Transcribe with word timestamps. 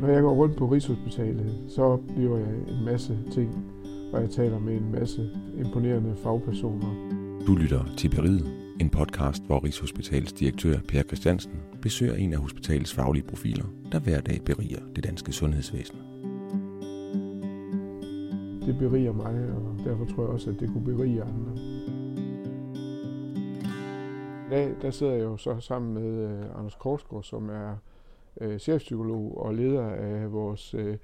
Når 0.00 0.08
jeg 0.08 0.22
går 0.22 0.34
rundt 0.34 0.56
på 0.56 0.66
Rigshospitalet, 0.66 1.64
så 1.68 1.82
oplever 1.82 2.38
jeg 2.38 2.54
en 2.68 2.84
masse 2.84 3.18
ting, 3.32 3.64
og 4.12 4.20
jeg 4.20 4.30
taler 4.30 4.58
med 4.58 4.74
en 4.74 4.92
masse 4.92 5.30
imponerende 5.58 6.16
fagpersoner. 6.16 6.94
Du 7.46 7.54
lytter 7.54 7.84
til 7.96 8.10
Beriget, 8.10 8.46
en 8.80 8.90
podcast, 8.90 9.46
hvor 9.46 9.64
Rigshospitalets 9.64 10.32
direktør 10.32 10.78
Per 10.88 11.02
Christiansen 11.02 11.52
besøger 11.82 12.14
en 12.14 12.32
af 12.32 12.38
hospitalets 12.38 12.94
faglige 12.94 13.24
profiler, 13.24 13.64
der 13.92 13.98
hver 13.98 14.20
dag 14.20 14.40
beriger 14.44 14.80
det 14.96 15.04
danske 15.04 15.32
sundhedsvæsen. 15.32 15.98
Det 18.66 18.78
beriger 18.78 19.12
mig, 19.12 19.34
og 19.56 19.84
derfor 19.84 20.04
tror 20.04 20.22
jeg 20.22 20.32
også, 20.32 20.50
at 20.50 20.60
det 20.60 20.72
kunne 20.72 20.84
berige 20.84 21.22
andre. 21.22 21.52
I 24.46 24.50
dag 24.50 24.74
der 24.82 24.90
sidder 24.90 25.12
jeg 25.12 25.22
jo 25.22 25.36
så 25.36 25.60
sammen 25.60 25.94
med 25.94 26.24
uh, 26.24 26.58
Anders 26.58 26.74
Korsgaard, 26.74 27.22
som 27.22 27.48
er 27.48 27.76
uh, 28.40 28.56
chefpsykolog 28.58 29.38
og 29.38 29.54
leder 29.54 29.88
af 29.90 30.32
vores 30.32 30.74
uh, 30.74 30.94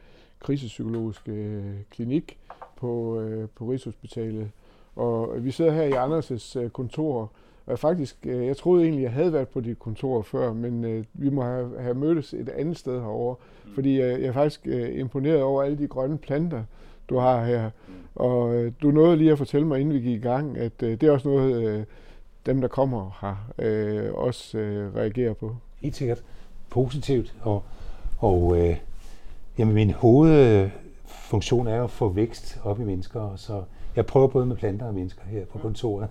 krisepsykologiske 0.41 1.63
klinik 1.91 2.39
på, 2.77 3.23
uh, 3.23 3.49
på 3.57 3.65
Rigshospitalet. 3.65 4.51
Og 4.97 5.45
vi 5.45 5.51
sidder 5.51 5.73
her 5.73 5.83
i 5.83 5.91
Anders' 5.91 6.65
uh, 6.65 6.71
kontor, 6.71 7.31
og 7.67 7.79
faktisk, 7.79 8.17
uh, 8.25 8.47
jeg 8.47 8.57
troede 8.57 8.83
egentlig, 8.85 9.03
jeg 9.03 9.13
havde 9.13 9.33
været 9.33 9.49
på 9.49 9.61
dit 9.61 9.79
kontor 9.79 10.23
før, 10.23 10.53
men 10.53 10.85
uh, 10.85 11.05
vi 11.13 11.31
må 11.31 11.43
have, 11.43 11.81
have 11.81 11.95
mødtes 11.95 12.35
et 12.35 12.49
andet 12.49 12.77
sted 12.77 13.01
herovre, 13.01 13.37
mm. 13.65 13.75
fordi 13.75 14.01
uh, 14.01 14.07
jeg 14.07 14.23
er 14.23 14.33
faktisk 14.33 14.61
uh, 14.67 14.99
imponeret 14.99 15.43
over 15.43 15.63
alle 15.63 15.79
de 15.79 15.87
grønne 15.87 16.19
planter, 16.19 16.63
du 17.09 17.17
har 17.17 17.45
her. 17.45 17.71
Og 18.15 18.49
uh, 18.49 18.73
du 18.83 18.91
nåede 18.91 19.17
lige 19.17 19.33
at 19.33 19.39
fortælle 19.39 19.67
mig, 19.67 19.81
inden 19.81 19.95
vi 19.95 20.01
gik 20.01 20.19
i 20.19 20.23
gang, 20.23 20.59
at 20.59 20.73
uh, 20.83 20.89
det 20.89 21.03
er 21.03 21.11
også 21.11 21.29
noget, 21.29 21.79
uh, 21.79 21.85
dem, 22.47 22.61
der 22.61 22.69
kommer 22.69 23.19
her, 23.21 23.53
øh, 23.59 24.15
også 24.15 24.59
øh, 24.59 24.95
reagerer 24.95 25.33
på. 25.33 25.57
Helt 25.83 25.97
sikkert 25.97 26.25
positivt, 26.73 27.35
og, 27.43 27.63
og 28.19 28.59
øh, 28.59 28.77
jamen, 29.59 29.75
min 29.75 29.91
hovedfunktion 29.91 31.67
er 31.67 31.77
jo 31.77 31.85
at 31.85 31.91
få 31.91 32.09
vækst 32.09 32.61
op 32.65 32.81
i 32.81 32.85
mennesker, 32.85 33.37
så 33.37 33.63
jeg 33.97 34.07
prøver 34.07 34.27
både 34.27 34.47
med 34.47 34.57
planter 34.57 34.87
og 34.87 34.95
mennesker 34.95 35.23
her 35.27 35.45
på 35.45 35.59
kontoret. 35.59 36.09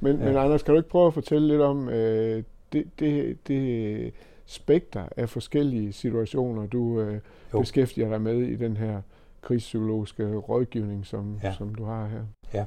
Men, 0.00 0.18
ja. 0.18 0.24
men 0.24 0.36
Anders, 0.36 0.62
kan 0.62 0.74
du 0.74 0.80
ikke 0.80 0.90
prøve 0.90 1.06
at 1.06 1.14
fortælle 1.14 1.48
lidt 1.48 1.60
om 1.60 1.88
øh, 1.88 2.42
det, 2.72 2.84
det, 2.98 3.38
det 3.48 4.12
spekter 4.46 5.04
af 5.16 5.28
forskellige 5.28 5.92
situationer, 5.92 6.66
du 6.66 7.00
øh, 7.00 7.20
beskæftiger 7.60 8.08
dig 8.08 8.20
med 8.20 8.38
i 8.38 8.56
den 8.56 8.76
her 8.76 9.00
krigspsykologiske 9.42 10.36
rådgivning, 10.36 11.06
som, 11.06 11.40
ja. 11.42 11.54
som 11.58 11.74
du 11.74 11.84
har 11.84 12.06
her? 12.06 12.20
Ja. 12.54 12.64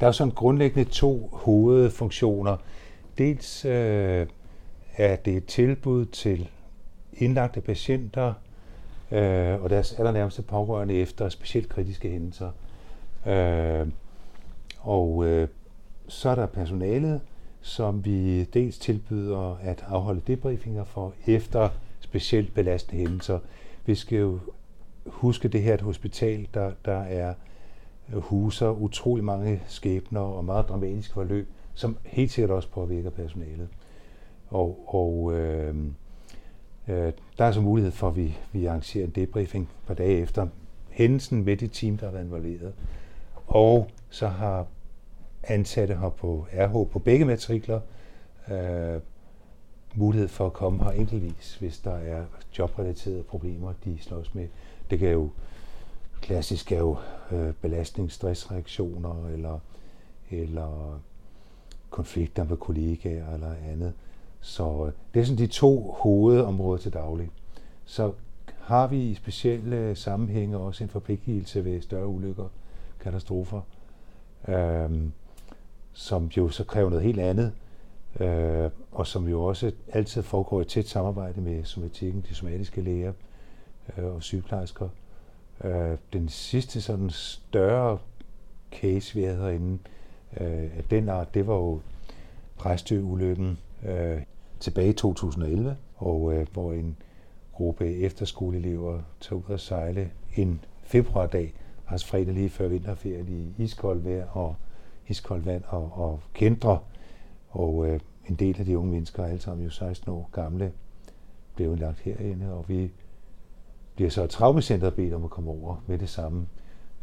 Der 0.00 0.06
er 0.06 0.12
sådan 0.12 0.32
grundlæggende 0.32 0.90
to 0.90 1.28
hovedfunktioner. 1.32 2.56
Dels 3.18 3.64
øh, 3.64 4.26
er 4.96 5.16
det 5.16 5.36
et 5.36 5.46
tilbud 5.46 6.06
til 6.06 6.48
indlagte 7.12 7.60
patienter 7.60 8.34
øh, 9.10 9.62
og 9.62 9.70
deres 9.70 9.92
allernærmeste 9.92 10.42
pårørende 10.42 10.94
efter 10.94 11.28
specielt 11.28 11.68
kritiske 11.68 12.08
hændelser. 12.08 12.50
Øh, 13.26 13.86
og 14.80 15.24
øh, 15.24 15.48
så 16.08 16.28
er 16.28 16.34
der 16.34 16.46
personalet, 16.46 17.20
som 17.60 18.04
vi 18.04 18.44
dels 18.44 18.78
tilbyder 18.78 19.58
at 19.62 19.84
afholde 19.88 20.20
debriefinger 20.26 20.84
for 20.84 21.12
efter 21.26 21.68
specielt 22.00 22.54
belastende 22.54 23.02
hændelser. 23.02 23.38
Vi 23.86 23.94
skal 23.94 24.18
jo 24.18 24.38
huske 25.06 25.48
det 25.48 25.62
her 25.62 25.74
et 25.74 25.80
hospital, 25.80 26.48
der, 26.54 26.72
der 26.84 26.98
er 26.98 27.34
øh, 28.12 28.20
huser 28.20 28.70
utrolig 28.70 29.24
mange 29.24 29.62
skæbner 29.66 30.20
og 30.20 30.44
meget 30.44 30.68
dramatiske 30.68 31.14
forløb, 31.14 31.48
som 31.74 31.96
helt 32.04 32.30
sikkert 32.30 32.50
også 32.50 32.68
påvirker 32.68 33.10
personalet. 33.10 33.68
Og, 34.48 34.84
og 34.86 35.32
øh, 35.32 35.76
øh, 36.88 37.12
der 37.38 37.44
er 37.44 37.52
så 37.52 37.60
mulighed 37.60 37.92
for, 37.92 38.08
at 38.08 38.16
vi, 38.16 38.36
vi 38.52 38.66
arrangerer 38.66 39.04
en 39.04 39.10
debriefing 39.10 39.64
et 39.64 39.86
par 39.86 39.94
dage 39.94 40.18
efter 40.18 40.46
hændelsen 40.90 41.44
med 41.44 41.56
det 41.56 41.72
team, 41.72 41.98
der 41.98 42.06
har 42.06 42.12
været 42.12 42.24
involveret. 42.24 42.72
Og 43.46 43.90
så 44.10 44.28
har 44.28 44.66
ansatte 45.42 45.96
her 45.96 46.08
på 46.08 46.46
RH 46.52 46.90
på 46.90 46.98
begge 46.98 47.24
matrikler 47.24 47.80
øh, 48.50 49.00
mulighed 49.94 50.28
for 50.28 50.46
at 50.46 50.52
komme 50.52 50.84
her 50.84 50.90
enkeltvis, 50.90 51.56
hvis 51.60 51.78
der 51.78 51.94
er 51.94 52.24
jobrelaterede 52.58 53.22
problemer, 53.22 53.72
de 53.84 53.98
slås 54.00 54.34
med. 54.34 54.48
Det 54.90 54.98
kan 54.98 55.08
jo 55.08 55.30
klassisk 56.24 56.72
er 56.72 56.78
jo 56.78 56.96
øh, 57.32 57.52
belastning, 57.62 58.12
stressreaktioner 58.12 59.28
eller, 59.28 59.58
eller 60.30 61.00
konflikter 61.90 62.44
med 62.44 62.56
kollegaer 62.56 63.34
eller 63.34 63.54
andet. 63.72 63.92
Så 64.44 64.84
øh, 64.86 64.92
det 65.14 65.20
er 65.20 65.24
sådan 65.24 65.38
de 65.38 65.46
to 65.46 65.94
hovedområder 65.98 66.82
til 66.82 66.92
daglig. 66.92 67.30
Så 67.84 68.12
har 68.60 68.86
vi 68.86 69.02
i 69.02 69.14
specielle 69.14 69.76
øh, 69.76 69.96
sammenhænge 69.96 70.56
også 70.56 70.84
en 70.84 70.90
forpligtelse 70.90 71.64
ved 71.64 71.80
større 71.80 72.06
ulykker, 72.06 72.48
katastrofer, 73.00 73.60
øh, 74.48 74.90
som 75.92 76.26
jo 76.26 76.48
så 76.48 76.64
kræver 76.64 76.90
noget 76.90 77.04
helt 77.04 77.20
andet, 77.20 77.52
øh, 78.20 78.70
og 78.92 79.06
som 79.06 79.28
jo 79.28 79.44
også 79.44 79.72
altid 79.92 80.22
foregår 80.22 80.60
i 80.60 80.64
tæt 80.64 80.86
samarbejde 80.86 81.40
med 81.40 81.64
somatikken, 81.64 82.24
de 82.28 82.34
somatiske 82.34 82.80
læger 82.80 83.12
øh, 83.98 84.04
og 84.04 84.22
sygeplejersker, 84.22 84.88
Øh, 85.64 85.98
den 86.12 86.28
sidste 86.28 86.80
sådan 86.80 87.10
større 87.10 87.98
case, 88.72 89.14
vi 89.14 89.22
havde 89.22 89.36
herinde, 89.36 89.78
øh, 90.40 90.76
af 90.76 90.84
den 90.90 91.08
art, 91.08 91.34
det 91.34 91.46
var 91.46 91.54
jo 91.54 91.80
Præstø-ulykken 92.56 93.58
øh, 93.88 94.22
tilbage 94.60 94.88
i 94.88 94.92
2011, 94.92 95.76
og 95.96 96.34
øh, 96.34 96.46
hvor 96.52 96.72
en 96.72 96.96
gruppe 97.52 97.96
efterskoleelever 97.96 99.00
tog 99.20 99.44
ud 99.48 99.54
at 99.54 99.60
sejle 99.60 100.10
en 100.36 100.64
februardag, 100.82 101.54
altså 101.88 102.06
fredag 102.06 102.34
lige 102.34 102.50
før 102.50 102.68
vinterferien 102.68 103.28
i 103.28 103.62
iskoldt 103.62 104.04
vejr 104.04 104.26
og 104.26 104.56
iskoldt 105.08 105.46
vand 105.46 105.62
og, 105.66 105.90
og 105.92 106.20
kendre. 106.34 106.78
Og 107.48 107.88
øh, 107.88 108.00
en 108.28 108.34
del 108.34 108.58
af 108.58 108.64
de 108.64 108.78
unge 108.78 108.90
mennesker, 108.90 109.24
alle 109.24 109.40
sammen 109.40 109.64
jo 109.64 109.70
16 109.70 110.10
år 110.10 110.28
gamle, 110.32 110.72
blev 111.54 111.76
lagt 111.76 112.00
herinde, 112.00 112.52
og 112.52 112.68
vi 112.68 112.90
bliver 113.94 114.10
så 114.10 114.26
traumacentret 114.26 114.94
bedt 114.94 115.14
om 115.14 115.24
at 115.24 115.30
komme 115.30 115.50
over 115.50 115.84
med 115.86 115.98
det 115.98 116.08
samme 116.08 116.46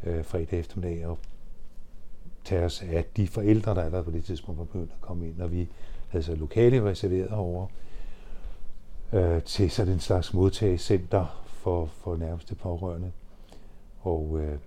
øh, 0.04 0.26
fredag 0.26 0.60
eftermiddag 0.60 1.08
og 1.08 1.18
tage 2.44 2.66
os 2.66 2.82
af 2.82 3.06
de 3.18 3.28
forældre, 3.28 3.76
der 3.76 3.82
allerede 3.82 4.04
på 4.04 4.12
det 4.12 4.24
tidspunkt 4.24 4.60
var 4.60 4.66
begyndt 4.66 4.92
at 4.92 5.02
komme 5.02 5.28
ind, 5.28 5.42
og 5.42 5.52
vi 5.52 5.70
havde 6.12 6.24
så 6.24 6.36
lokale 6.36 6.84
reserveret 6.84 7.32
over 7.32 7.68
øh, 9.14 9.42
til 9.42 9.72
sådan 9.72 9.94
en 9.94 10.00
slags 10.00 10.34
modtagecenter 10.34 11.44
for, 11.46 11.86
for 11.86 12.16
nærmeste 12.16 12.56
pårørende. 12.56 13.12
Og 14.02 14.40
øh, 14.40 14.58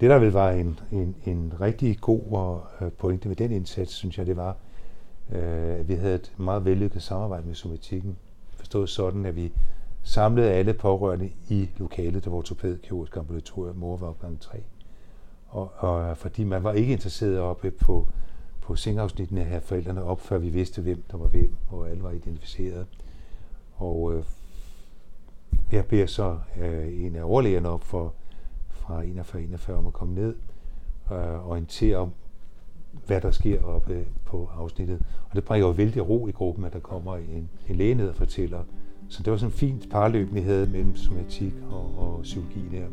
det, 0.00 0.10
der 0.10 0.18
vel 0.18 0.32
var 0.32 0.50
en, 0.50 0.80
en, 0.92 1.16
en 1.24 1.52
rigtig 1.60 2.00
god 2.00 2.58
øh, 2.80 2.92
pointe 2.92 3.28
med 3.28 3.36
den 3.36 3.50
indsats, 3.52 3.92
synes 3.92 4.18
jeg, 4.18 4.26
det 4.26 4.36
var, 4.36 4.56
øh, 5.32 5.78
at 5.80 5.88
vi 5.88 5.94
havde 5.94 6.14
et 6.14 6.32
meget 6.36 6.64
vellykket 6.64 7.02
samarbejde 7.02 7.46
med 7.46 7.54
somatikken. 7.54 8.16
Forstået 8.56 8.88
sådan, 8.88 9.26
at 9.26 9.36
vi 9.36 9.52
samlede 10.02 10.50
alle 10.50 10.74
pårørende 10.74 11.30
i 11.48 11.68
lokalet, 11.76 12.24
der 12.24 12.30
var 12.30 12.36
ortopædkirurgisk 12.36 13.16
ambulatorium, 13.16 13.76
mor 13.76 13.96
var 13.96 14.14
3. 14.40 14.62
Og, 15.48 15.72
og, 15.76 16.16
fordi 16.16 16.44
man 16.44 16.64
var 16.64 16.72
ikke 16.72 16.92
interesseret 16.92 17.38
oppe 17.38 17.70
på, 17.70 18.08
på 18.64 18.76
sengeafsnittene 18.76 19.40
at 19.40 19.46
have 19.46 19.60
forældrene 19.60 20.04
op, 20.04 20.20
før 20.20 20.38
vi 20.38 20.48
vidste, 20.48 20.82
hvem 20.82 21.02
der 21.10 21.16
var 21.16 21.26
hvem, 21.26 21.56
og 21.68 21.90
alle 21.90 22.02
var 22.02 22.10
identificeret. 22.10 22.86
Og 23.76 24.14
øh, 24.14 24.24
jeg 25.72 25.86
beder 25.86 26.06
så 26.06 26.38
øh, 26.60 27.04
en 27.04 27.16
af 27.16 27.24
overlægerne 27.24 27.68
op 27.68 27.84
for, 27.84 28.14
fra 28.70 29.02
41-41 29.02 29.72
om 29.72 29.86
at 29.86 29.92
komme 29.92 30.14
ned 30.14 30.34
og 31.06 31.18
øh, 31.18 31.48
orientere 31.48 31.96
om, 31.96 32.10
hvad 33.06 33.20
der 33.20 33.30
sker 33.30 33.62
oppe 33.62 34.06
på 34.24 34.50
afsnittet. 34.56 35.00
Og 35.30 35.36
det 35.36 35.44
bringer 35.44 35.66
jo 35.66 35.72
vældig 35.72 36.08
ro 36.08 36.28
i 36.28 36.30
gruppen, 36.30 36.64
at 36.64 36.72
der 36.72 36.80
kommer 36.80 37.16
en, 37.16 37.50
en 37.68 37.76
læge 37.76 37.94
ned 37.94 38.08
og 38.08 38.14
fortæller, 38.14 38.64
så 39.08 39.22
det 39.22 39.30
var 39.30 39.36
sådan 39.36 39.52
en 39.52 39.56
fint 39.56 39.90
parløb, 39.90 40.34
vi 40.34 40.40
havde 40.40 40.66
mellem 40.66 40.96
somatik 40.96 41.52
og, 41.70 41.98
og 41.98 42.22
psykologi 42.22 42.68
der. 42.72 42.86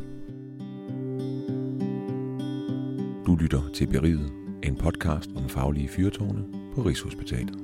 Du 3.26 3.36
lytter 3.36 3.60
til 3.74 3.86
Beriget, 3.86 4.41
en 4.62 4.76
podcast 4.76 5.30
om 5.36 5.48
faglige 5.48 5.88
fyrtårne 5.88 6.44
på 6.74 6.82
Rigshospitalet. 6.82 7.54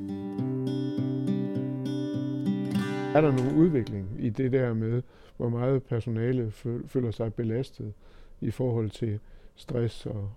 Er 3.15 3.21
der 3.21 3.33
nogen 3.33 3.57
udvikling 3.57 4.09
i 4.19 4.31
det 4.31 4.53
der 4.53 4.75
med, 4.75 5.03
hvor 5.37 5.49
meget 5.49 5.83
personale 5.83 6.53
føler 6.87 7.11
sig 7.11 7.35
belastet 7.35 7.93
i 8.41 8.51
forhold 8.51 8.91
til 8.91 9.19
stress? 9.57 10.07
Og, 10.07 10.31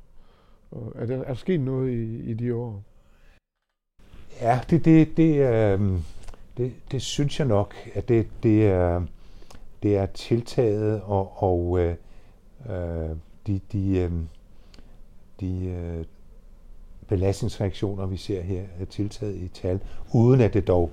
og 0.72 0.94
er, 0.96 1.06
der, 1.06 1.18
er 1.18 1.24
der 1.24 1.34
sket 1.34 1.60
noget 1.60 1.92
i, 1.92 2.32
i 2.32 2.34
de 2.34 2.56
år? 2.56 2.84
Ja, 4.42 4.60
det, 4.70 4.86
det, 4.86 5.18
det, 5.18 5.54
øh, 5.54 6.00
det, 6.58 6.74
det 6.92 7.02
synes 7.02 7.40
jeg 7.40 7.48
nok, 7.48 7.76
at 7.94 8.10
det, 8.10 8.28
det, 8.44 8.68
er, 8.68 9.06
det 9.84 9.98
er 9.98 10.06
tiltaget, 10.06 11.02
og, 11.02 11.44
og 11.44 11.80
øh, 11.80 11.96
øh, 12.70 13.16
de, 13.48 13.60
de, 13.72 13.98
øh, 13.98 14.12
de 15.40 15.66
øh, 15.66 16.06
belastningsreaktioner, 17.12 18.06
vi 18.06 18.18
ser 18.18 18.42
her, 18.42 18.64
er 18.80 18.86
tiltaget 18.86 19.36
i 19.36 19.48
tal, 19.48 19.80
uden 20.14 20.42
at 20.42 20.54
det 20.54 20.68
dog, 20.68 20.92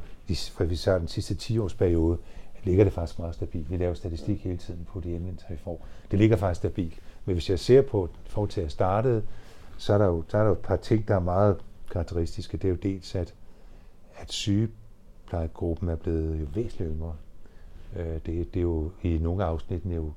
for 0.53 0.65
vi 0.65 0.77
ser 0.77 0.99
den 0.99 1.09
sidste 1.09 1.35
10-årsperiode, 1.35 2.17
ligger 2.65 2.85
det 2.85 2.93
faktisk 2.93 3.19
meget 3.19 3.35
stabilt. 3.35 3.71
Vi 3.71 3.77
laver 3.77 3.95
statistik 3.95 4.45
hele 4.45 4.57
tiden 4.57 4.87
på 4.93 5.01
de 5.01 5.17
emner, 5.17 5.33
vi 5.51 5.57
får. 5.57 5.87
Det 6.11 6.19
ligger 6.19 6.37
faktisk 6.37 6.59
stabilt. 6.59 7.01
Men 7.25 7.35
hvis 7.35 7.51
jeg 7.51 7.59
ser 7.59 7.83
på, 7.83 8.09
for 8.25 8.47
til 8.47 8.61
at 8.61 8.73
starte, 8.73 9.23
så 9.77 9.93
er 9.95 9.99
der 9.99 10.07
jo, 10.07 10.25
der 10.33 10.39
er 10.39 10.43
der 10.43 10.49
jo 10.49 10.53
et 10.53 10.59
par 10.59 10.77
ting, 10.77 11.09
der 11.09 11.15
er 11.15 11.21
meget 11.21 11.57
karakteristiske. 11.91 12.57
Det 12.57 12.65
er 12.65 12.69
jo 12.69 12.79
dels, 12.83 13.15
at, 13.15 13.35
at 14.17 14.33
sygeplejegruppen 14.33 15.89
er 15.89 15.97
blevet 15.97 16.41
jo 16.41 16.47
væsentligt 16.55 16.91
yngre. 16.95 17.15
Øh, 17.97 18.07
det, 18.07 18.27
det 18.27 18.57
er 18.57 18.61
jo 18.61 18.91
i 19.03 19.19
nogle 19.19 19.45
afsnit, 19.45 19.85
er 19.85 19.95
jo 19.95 20.13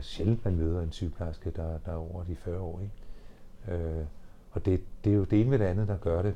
sjældent, 0.00 0.44
man 0.44 0.56
møder 0.56 0.82
en 0.82 0.92
sygeplejerske, 0.92 1.50
der, 1.50 1.78
der 1.86 1.92
er 1.92 1.96
over 1.96 2.24
de 2.24 2.36
40 2.36 2.60
år. 2.60 2.80
Ikke? 2.80 3.82
Øh, 3.82 4.04
Øh, 4.54 4.60
og 4.60 4.66
det, 4.66 4.80
det 5.04 5.12
er 5.12 5.16
jo 5.16 5.24
det 5.24 5.40
ene 5.40 5.50
med 5.50 5.58
det 5.58 5.64
andet, 5.64 5.88
der 5.88 5.96
gør 5.96 6.22
det. 6.22 6.34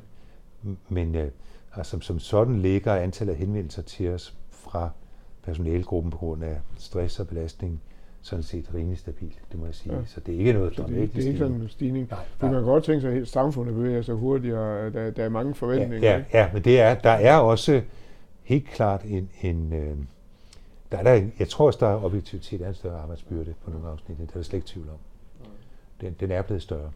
Men 0.89 1.15
øh, 1.15 1.31
altså, 1.75 1.99
som 1.99 2.19
sådan 2.19 2.59
ligger 2.59 2.95
antallet 2.95 3.33
af 3.33 3.39
henvendelser 3.39 3.81
til 3.81 4.09
os 4.09 4.37
fra 4.49 4.89
personalegruppen 5.43 6.11
på 6.11 6.17
grund 6.17 6.43
af 6.43 6.57
stress 6.77 7.19
og 7.19 7.27
belastning 7.27 7.81
sådan 8.21 8.43
set 8.43 8.73
rimelig 8.73 8.97
stabilt, 8.97 9.39
det 9.51 9.59
må 9.59 9.65
jeg 9.65 9.75
sige. 9.75 9.95
Ja. 9.95 10.05
Så 10.05 10.19
det 10.19 10.35
er 10.35 10.39
ikke 10.39 10.53
noget 10.53 10.77
dramatisk. 10.77 11.01
Det, 11.01 11.15
det 11.15 11.23
er 11.23 11.27
ikke 11.27 11.39
sådan 11.39 11.55
en 11.55 11.69
stigning. 11.69 12.07
Nej, 12.09 12.19
nej. 12.41 12.51
Man 12.51 12.61
kan 12.61 12.71
godt 12.71 12.83
tænke 12.83 13.01
sig, 13.01 13.13
at 13.13 13.27
samfundet 13.27 13.75
bevæger 13.75 14.01
sig 14.01 14.15
hurtigere. 14.15 14.89
Der, 14.89 15.11
der 15.11 15.23
er 15.23 15.29
mange 15.29 15.53
forventninger. 15.53 16.09
Ja, 16.09 16.23
ja, 16.33 16.39
ja, 16.39 16.49
men 16.53 16.63
det 16.63 16.79
er, 16.79 16.93
der 16.93 17.09
er 17.09 17.37
også 17.37 17.81
helt 18.43 18.65
klart 18.65 19.01
en... 19.05 19.29
en 19.41 19.73
øh, 19.73 19.97
der 20.91 20.97
er 20.97 21.03
der, 21.03 21.27
jeg 21.39 21.49
tror 21.49 21.65
også, 21.65 21.79
der 21.81 21.87
er 21.87 22.03
objektivitet 22.03 22.61
af 22.61 22.67
en 22.67 22.73
større 22.73 22.99
arbejdsbyrde 22.99 23.53
på 23.63 23.71
nogle 23.71 23.87
afsnit. 23.87 24.17
Det 24.17 24.29
er 24.29 24.33
der 24.33 24.41
slet 24.41 24.57
ikke 24.57 24.67
tvivl 24.67 24.89
om. 24.89 24.97
Den, 26.01 26.15
den 26.19 26.31
er 26.31 26.41
blevet 26.41 26.61
større. 26.61 26.91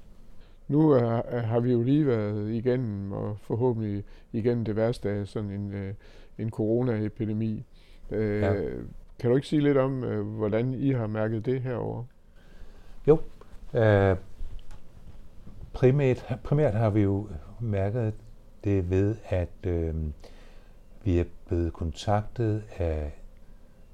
Nu 0.67 0.91
er, 0.91 1.41
har 1.41 1.59
vi 1.59 1.71
jo 1.71 1.83
lige 1.83 2.07
været 2.07 2.51
igennem, 2.51 3.11
og 3.11 3.37
forhåbentlig 3.41 4.03
igennem 4.31 4.65
det 4.65 4.75
værste 4.75 5.09
af 5.09 5.27
sådan 5.27 5.49
en, 5.49 5.73
øh, 5.73 5.93
en 6.37 6.49
coronaepidemi. 6.49 7.65
Øh, 8.11 8.41
ja. 8.41 8.53
Kan 9.19 9.29
du 9.29 9.35
ikke 9.35 9.47
sige 9.47 9.61
lidt 9.61 9.77
om, 9.77 10.03
øh, 10.03 10.27
hvordan 10.27 10.73
I 10.73 10.91
har 10.91 11.07
mærket 11.07 11.45
det 11.45 11.61
herover? 11.61 12.03
Jo. 13.07 13.19
Øh, 13.73 14.15
primært, 15.73 16.39
primært 16.43 16.73
har 16.73 16.89
vi 16.89 17.01
jo 17.01 17.27
mærket 17.59 18.13
det 18.63 18.89
ved, 18.89 19.15
at 19.25 19.49
øh, 19.63 19.95
vi 21.03 21.19
er 21.19 21.25
blevet 21.47 21.73
kontaktet 21.73 22.63
af 22.77 23.11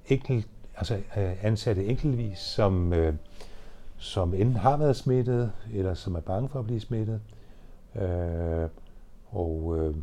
enkelt, 0.08 0.48
altså 0.76 1.02
ansatte 1.42 1.86
enkeltvis, 1.86 2.38
som, 2.38 2.94
øh, 2.94 3.14
som 4.00 4.34
enten 4.34 4.56
har 4.56 4.78
været 4.78 4.96
smittet, 4.96 5.52
eller 5.74 5.94
som 5.94 6.16
er 6.16 6.20
bange 6.20 6.50
for 6.50 6.60
at 6.60 6.66
blive 6.66 6.80
smittet. 6.80 7.22
Øh, 7.96 8.70
og, 9.32 9.76
øh, 9.78 9.96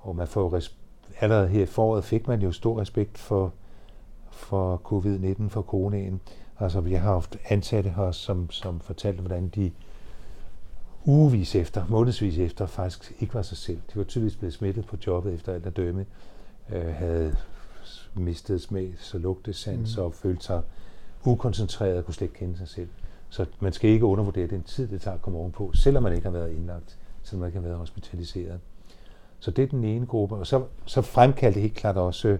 og 0.00 0.16
man 0.16 0.26
får 0.26 0.60
allerede 1.20 1.48
her 1.48 1.62
i 1.62 1.66
foråret 1.66 2.04
fik 2.04 2.28
man 2.28 2.42
jo 2.42 2.52
stor 2.52 2.80
respekt 2.80 3.18
for, 3.18 3.52
for 4.30 4.82
covid-19, 4.84 5.48
for 5.48 5.62
coronaen. 5.62 6.20
Altså, 6.60 6.80
vi 6.80 6.94
har 6.94 7.12
haft 7.12 7.36
ansatte 7.48 7.90
her, 7.90 8.10
som, 8.10 8.50
som 8.50 8.80
fortalte, 8.80 9.20
hvordan 9.20 9.48
de 9.48 9.72
ugevis 11.04 11.54
efter, 11.54 11.84
månedsvis 11.88 12.38
efter, 12.38 12.66
faktisk 12.66 13.12
ikke 13.20 13.34
var 13.34 13.42
sig 13.42 13.56
selv. 13.56 13.80
De 13.92 13.98
var 13.98 14.04
tydeligvis 14.04 14.36
blevet 14.36 14.54
smittet 14.54 14.86
på 14.86 14.96
jobbet 15.06 15.34
efter 15.34 15.54
alt 15.54 15.66
at 15.66 15.76
dømme, 15.76 16.06
øh, 16.72 16.94
havde 16.94 17.36
mistet 18.14 18.62
smags 18.62 19.14
og 19.14 19.20
lugtesans 19.20 19.96
mm. 19.96 20.02
og 20.02 20.14
følte 20.14 20.44
sig 20.44 20.62
ukoncentreret 21.24 21.98
og 21.98 22.04
kunne 22.04 22.14
slet 22.14 22.28
ikke 22.28 22.38
kende 22.38 22.58
sig 22.58 22.68
selv. 22.68 22.88
Så 23.28 23.46
man 23.60 23.72
skal 23.72 23.90
ikke 23.90 24.04
undervurdere 24.04 24.46
den 24.46 24.62
tid, 24.62 24.88
det 24.88 25.00
tager 25.00 25.14
at 25.14 25.22
komme 25.22 25.38
ovenpå, 25.38 25.72
selvom 25.74 26.02
man 26.02 26.12
ikke 26.12 26.24
har 26.24 26.32
været 26.32 26.50
indlagt, 26.50 26.98
selvom 27.22 27.40
man 27.40 27.48
ikke 27.48 27.58
har 27.58 27.66
været 27.66 27.78
hospitaliseret. 27.78 28.60
Så 29.38 29.50
det 29.50 29.62
er 29.62 29.68
den 29.68 29.84
ene 29.84 30.06
gruppe. 30.06 30.34
Og 30.34 30.46
så, 30.46 30.64
så 30.86 31.02
fremkaldte 31.02 31.54
det 31.54 31.62
helt 31.62 31.74
klart 31.74 31.96
også 31.96 32.28
øh, 32.28 32.38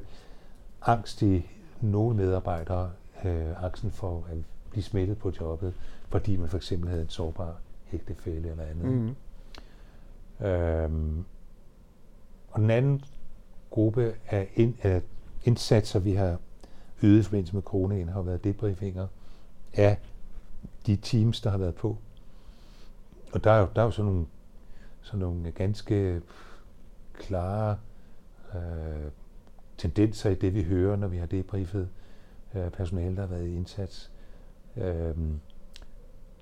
angst 0.83 1.23
i 1.23 1.47
nogle 1.81 2.17
medarbejdere, 2.17 2.91
øh, 3.25 3.65
angsten 3.65 3.91
for 3.91 4.27
at 4.31 4.37
blive 4.71 4.83
smittet 4.83 5.19
på 5.19 5.33
jobbet, 5.41 5.75
fordi 6.09 6.37
man 6.37 6.49
for 6.49 6.57
eksempel 6.57 6.89
havde 6.89 7.03
en 7.03 7.09
sårbar 7.09 7.57
ægtefælle 7.93 8.51
eller 8.51 8.65
andet. 8.65 8.87
Mm. 8.87 10.47
Øhm, 10.47 11.25
og 12.51 12.61
den 12.61 12.71
anden 12.71 13.05
gruppe 13.71 14.15
af, 14.29 14.49
ind, 14.55 14.75
af 14.83 15.03
indsatser, 15.45 15.99
vi 15.99 16.13
har 16.13 16.37
ydet 17.03 17.21
i 17.21 17.23
forbindelse 17.23 17.55
med 17.55 17.63
coronaen, 17.63 18.09
har 18.09 18.23
været 18.23 18.45
debriefinger 18.45 19.07
af 19.75 19.99
de 20.87 20.97
teams, 20.97 21.41
der 21.41 21.51
har 21.51 21.59
været 21.59 21.75
på. 21.75 21.99
Og 23.33 23.45
der 23.45 23.51
er 23.51 23.61
jo, 23.61 23.69
der 23.75 23.81
er 23.81 23.85
jo 23.85 23.91
sådan 23.91 24.13
nogle, 24.13 24.27
sådan 25.03 25.21
nogle 25.21 25.51
ganske 25.51 26.23
klare 27.15 27.79
øh, 28.55 29.11
tendenser 29.79 30.31
i 30.31 30.35
det, 30.35 30.55
vi 30.55 30.63
hører, 30.63 30.97
når 30.97 31.09
vi 31.09 31.17
har 31.17 31.27
debriefet 31.27 31.89
øh, 32.55 32.71
personale, 32.71 33.17
der 33.17 33.23
har 33.23 33.29
været 33.29 33.47
i 33.47 33.57
indsats. 33.57 34.11
Øh, 34.77 35.15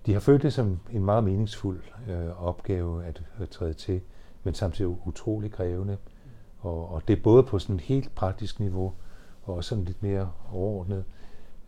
de 0.06 0.12
har 0.12 0.20
følt 0.20 0.42
det 0.42 0.52
som 0.52 0.80
en 0.92 1.04
meget 1.04 1.24
meningsfuld 1.24 1.82
øh, 2.08 2.46
opgave 2.46 3.04
at, 3.04 3.22
at 3.40 3.48
træde 3.48 3.74
til, 3.74 4.00
men 4.44 4.54
samtidig 4.54 5.06
utrolig 5.06 5.52
krævende. 5.52 5.96
Og, 6.58 6.88
og 6.88 7.08
det 7.08 7.18
er 7.18 7.22
både 7.22 7.42
på 7.42 7.58
sådan 7.58 7.76
et 7.76 7.82
helt 7.82 8.14
praktisk 8.14 8.60
niveau, 8.60 8.92
og 9.46 9.54
også 9.54 9.68
sådan 9.68 9.84
lidt 9.84 10.02
mere 10.02 10.30
overordnet. 10.52 11.04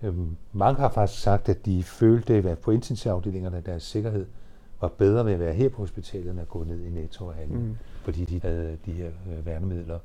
Øhm, 0.03 0.37
mange 0.53 0.81
har 0.81 0.89
faktisk 0.89 1.23
sagt, 1.23 1.49
at 1.49 1.67
de 1.67 1.83
følte, 1.83 2.35
at 2.35 2.59
på 2.59 2.71
intensivafdelingerne, 2.71 3.57
at 3.57 3.67
deres 3.67 3.83
sikkerhed 3.83 4.27
var 4.81 4.89
bedre 4.89 5.27
ved 5.27 5.33
at 5.33 5.41
være 5.41 5.55
her 5.55 5.69
på 5.69 5.77
hospitalet, 5.77 6.31
end 6.31 6.41
at 6.41 6.49
gå 6.49 6.65
ned 6.65 6.85
i 6.85 6.91
Netto 6.91 7.27
og 7.27 7.35
handle, 7.35 7.59
mm. 7.59 7.77
fordi 8.03 8.25
de 8.25 8.41
havde 8.41 8.79
de 8.87 8.93
her 8.93 9.11
øh, 9.31 9.47
værnemidler. 9.47 9.99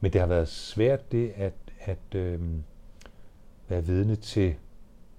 Men 0.00 0.12
det 0.12 0.20
har 0.20 0.28
været 0.28 0.48
svært 0.48 1.12
det 1.12 1.32
at, 1.36 1.52
at 1.80 2.14
øh, 2.14 2.40
være 3.68 3.84
vidne 3.84 4.16
til 4.16 4.54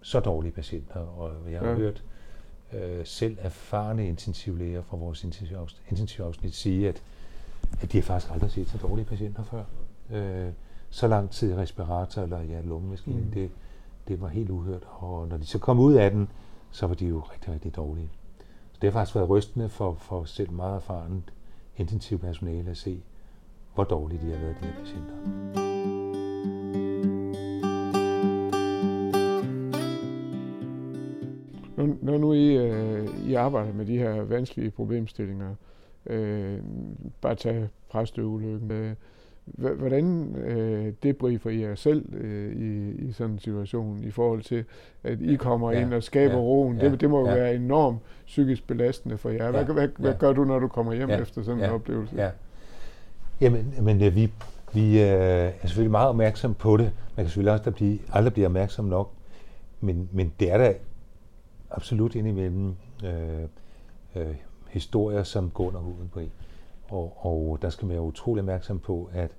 så 0.01 0.19
dårlige 0.19 0.51
patienter, 0.51 0.99
og 0.99 1.51
jeg 1.51 1.59
har 1.59 1.69
ja. 1.69 1.75
hørt 1.75 2.03
øh, 2.73 3.05
selv 3.05 3.37
erfarne 3.41 4.07
intensivlæger 4.07 4.81
fra 4.81 4.97
vores 4.97 5.23
intensivafsnit 5.89 6.55
sige, 6.55 6.89
at, 6.89 7.01
at 7.81 7.91
de 7.91 7.97
har 7.97 8.03
faktisk 8.03 8.33
aldrig 8.33 8.51
set 8.51 8.67
så 8.67 8.77
dårlige 8.77 9.05
patienter 9.05 9.43
før. 9.43 9.63
Øh, 10.11 10.51
så 10.89 11.07
lang 11.07 11.29
tid 11.29 11.51
i 11.51 11.55
respirator 11.55 12.21
eller 12.21 12.41
ja, 12.41 12.61
lungemaskine, 12.61 13.21
mm. 13.21 13.31
det, 13.31 13.49
det 14.07 14.21
var 14.21 14.27
helt 14.27 14.49
uhørt. 14.49 14.83
Og 14.85 15.27
når 15.27 15.37
de 15.37 15.45
så 15.45 15.59
kom 15.59 15.79
ud 15.79 15.93
af 15.93 16.11
den, 16.11 16.29
så 16.71 16.87
var 16.87 16.95
de 16.95 17.05
jo 17.05 17.19
rigtig, 17.19 17.53
rigtig 17.53 17.75
dårlige. 17.75 18.09
Så 18.71 18.77
det 18.81 18.91
har 18.91 18.99
faktisk 18.99 19.15
været 19.15 19.29
rystende 19.29 19.69
for, 19.69 19.93
for 19.93 20.23
selv 20.23 20.51
meget 20.51 20.75
erfaren 20.75 21.23
intensiv 21.77 22.19
personale 22.19 22.71
at 22.71 22.77
se, 22.77 23.03
hvor 23.75 23.83
dårlige 23.83 24.27
de 24.27 24.31
har 24.31 24.39
været, 24.39 24.55
de 24.61 24.65
her 24.65 24.73
patienter. 24.79 25.13
Når, 31.77 31.95
når 32.01 32.17
nu 32.17 32.33
I, 32.33 32.55
øh, 32.57 33.29
I 33.29 33.33
arbejder 33.33 33.73
med 33.73 33.85
de 33.85 33.97
her 33.97 34.21
vanskelige 34.21 34.71
problemstillinger, 34.71 35.55
øh, 36.05 36.59
bare 37.21 37.35
tage 37.35 37.69
præsteulykken, 37.89 38.71
øh, 38.71 38.95
Hvordan 39.55 40.35
øh, 40.35 40.93
debriefer 41.03 41.49
I 41.49 41.61
jer 41.61 41.75
selv 41.75 42.13
øh, 42.13 42.55
i, 42.55 42.91
i 42.91 43.11
sådan 43.11 43.33
en 43.33 43.39
situation 43.39 44.03
i 44.03 44.11
forhold 44.11 44.41
til, 44.41 44.63
at 45.03 45.21
I 45.21 45.35
kommer 45.35 45.71
ja, 45.71 45.81
ind 45.81 45.93
og 45.93 46.03
skaber 46.03 46.33
ja, 46.33 46.39
roen? 46.39 46.77
Ja, 46.77 46.89
det, 46.89 47.01
det 47.01 47.09
må 47.09 47.19
jo 47.19 47.27
ja. 47.27 47.33
være 47.33 47.55
enormt 47.55 47.97
psykisk 48.25 48.67
belastende 48.67 49.17
for 49.17 49.29
jer. 49.29 49.51
Hvad, 49.51 49.65
ja, 49.65 49.73
hvad, 49.73 49.83
ja. 49.83 49.89
hvad 49.97 50.13
gør 50.19 50.33
du, 50.33 50.43
når 50.43 50.59
du 50.59 50.67
kommer 50.67 50.93
hjem 50.93 51.09
ja, 51.09 51.21
efter 51.21 51.43
sådan 51.43 51.59
ja, 51.59 51.67
en 51.67 51.71
oplevelse? 51.71 52.15
Ja. 52.15 52.29
Jamen, 53.41 53.73
men, 53.81 53.99
ja, 53.99 54.09
vi, 54.09 54.31
vi 54.73 55.01
øh, 55.01 55.07
er 55.07 55.51
selvfølgelig 55.61 55.91
meget 55.91 56.09
opmærksom 56.09 56.53
på 56.53 56.77
det. 56.77 56.91
Man 57.15 57.25
kan 57.25 57.25
selvfølgelig 57.25 57.53
også 57.53 57.71
blive, 57.71 57.99
aldrig 58.13 58.33
blive 58.33 58.45
opmærksom 58.45 58.85
nok. 58.85 59.11
Men, 59.81 60.09
men 60.11 60.33
det 60.39 60.51
er 60.51 60.57
da 60.57 60.73
absolut 61.71 62.15
indimellem 62.15 62.75
øh, 63.05 63.11
øh, 64.15 64.35
historier, 64.69 65.23
som 65.23 65.49
går 65.49 65.67
under 65.67 65.79
huden 65.79 66.09
på 66.13 66.19
en. 66.19 66.31
Og, 66.89 67.17
og 67.25 67.57
der 67.61 67.69
skal 67.69 67.85
man 67.85 67.93
være 67.93 68.03
utrolig 68.03 68.41
opmærksom 68.41 68.79
på, 68.79 69.09
at, 69.13 69.31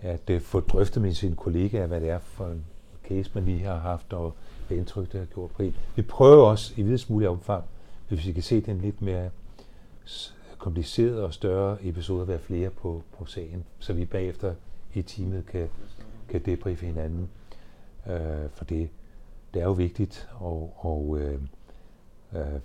at 0.00 0.30
øh, 0.30 0.40
få 0.40 0.60
drøftet 0.60 1.02
med 1.02 1.12
sine 1.12 1.36
kollegaer, 1.36 1.86
hvad 1.86 2.00
det 2.00 2.10
er 2.10 2.18
for 2.18 2.46
en 2.46 2.64
case, 3.04 3.30
man 3.34 3.44
lige 3.44 3.62
har 3.62 3.78
haft, 3.78 4.12
og 4.12 4.34
hvad 4.68 4.76
indtryk 4.76 5.12
det 5.12 5.20
har 5.20 5.26
gjort 5.26 5.50
på 5.50 5.62
en. 5.62 5.76
Vi 5.96 6.02
prøver 6.02 6.46
også 6.46 6.72
i 6.76 6.82
videst 6.82 7.10
mulig 7.10 7.28
omfang, 7.28 7.64
hvis 8.08 8.26
vi 8.26 8.32
kan 8.32 8.42
se 8.42 8.60
den 8.60 8.78
lidt 8.78 9.02
mere 9.02 9.30
komplicerede 10.58 11.24
og 11.24 11.34
større 11.34 11.76
episoder, 11.82 12.24
være 12.24 12.38
flere 12.38 12.70
på, 12.70 13.02
på 13.18 13.24
sagen, 13.24 13.64
så 13.78 13.92
vi 13.92 14.04
bagefter 14.04 14.54
i 14.94 15.02
teamet 15.02 15.46
kan, 15.46 15.68
kan 16.28 16.42
debriefe 16.44 16.86
hinanden. 16.86 17.28
Øh, 18.06 18.50
for 18.54 18.64
det, 18.64 18.88
det 19.54 19.62
er 19.62 19.66
jo 19.66 19.72
vigtigt, 19.72 20.28
og, 20.34 20.76
og 20.76 21.18
øh, 21.20 21.40
øh, 22.32 22.60